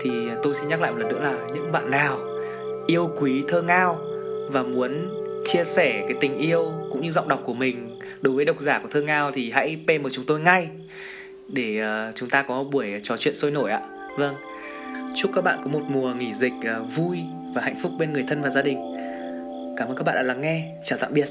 Thì 0.00 0.10
à, 0.28 0.36
tôi 0.42 0.54
xin 0.54 0.68
nhắc 0.68 0.80
lại 0.80 0.92
một 0.92 0.98
lần 0.98 1.08
nữa 1.08 1.20
là 1.22 1.38
những 1.54 1.72
bạn 1.72 1.90
nào 1.90 2.18
yêu 2.86 3.10
quý 3.20 3.42
thơ 3.48 3.62
ngao 3.62 4.00
và 4.48 4.62
muốn 4.62 5.08
chia 5.46 5.64
sẻ 5.64 6.04
cái 6.08 6.16
tình 6.20 6.38
yêu 6.38 6.72
cũng 6.92 7.02
như 7.02 7.10
giọng 7.10 7.28
đọc 7.28 7.42
của 7.44 7.54
mình 7.54 7.98
đối 8.20 8.34
với 8.34 8.44
độc 8.44 8.60
giả 8.60 8.78
của 8.78 8.88
thơ 8.88 9.02
ngao 9.02 9.30
thì 9.32 9.50
hãy 9.50 9.78
PM 9.86 10.08
chúng 10.10 10.24
tôi 10.24 10.40
ngay 10.40 10.68
để 11.48 11.80
chúng 12.14 12.28
ta 12.28 12.42
có 12.42 12.62
một 12.62 12.70
buổi 12.70 13.00
trò 13.02 13.16
chuyện 13.16 13.34
sôi 13.34 13.50
nổi 13.50 13.70
ạ. 13.70 13.80
Vâng. 14.18 14.34
Chúc 15.16 15.30
các 15.34 15.44
bạn 15.44 15.60
có 15.64 15.70
một 15.70 15.82
mùa 15.88 16.14
nghỉ 16.14 16.32
dịch 16.34 16.52
vui 16.96 17.18
và 17.54 17.62
hạnh 17.62 17.76
phúc 17.82 17.92
bên 17.98 18.12
người 18.12 18.24
thân 18.28 18.42
và 18.42 18.50
gia 18.50 18.62
đình. 18.62 18.78
Cảm 19.76 19.88
ơn 19.88 19.96
các 19.96 20.04
bạn 20.06 20.14
đã 20.14 20.22
lắng 20.22 20.40
nghe. 20.40 20.74
Chào 20.84 20.98
tạm 20.98 21.14
biệt. 21.14 21.28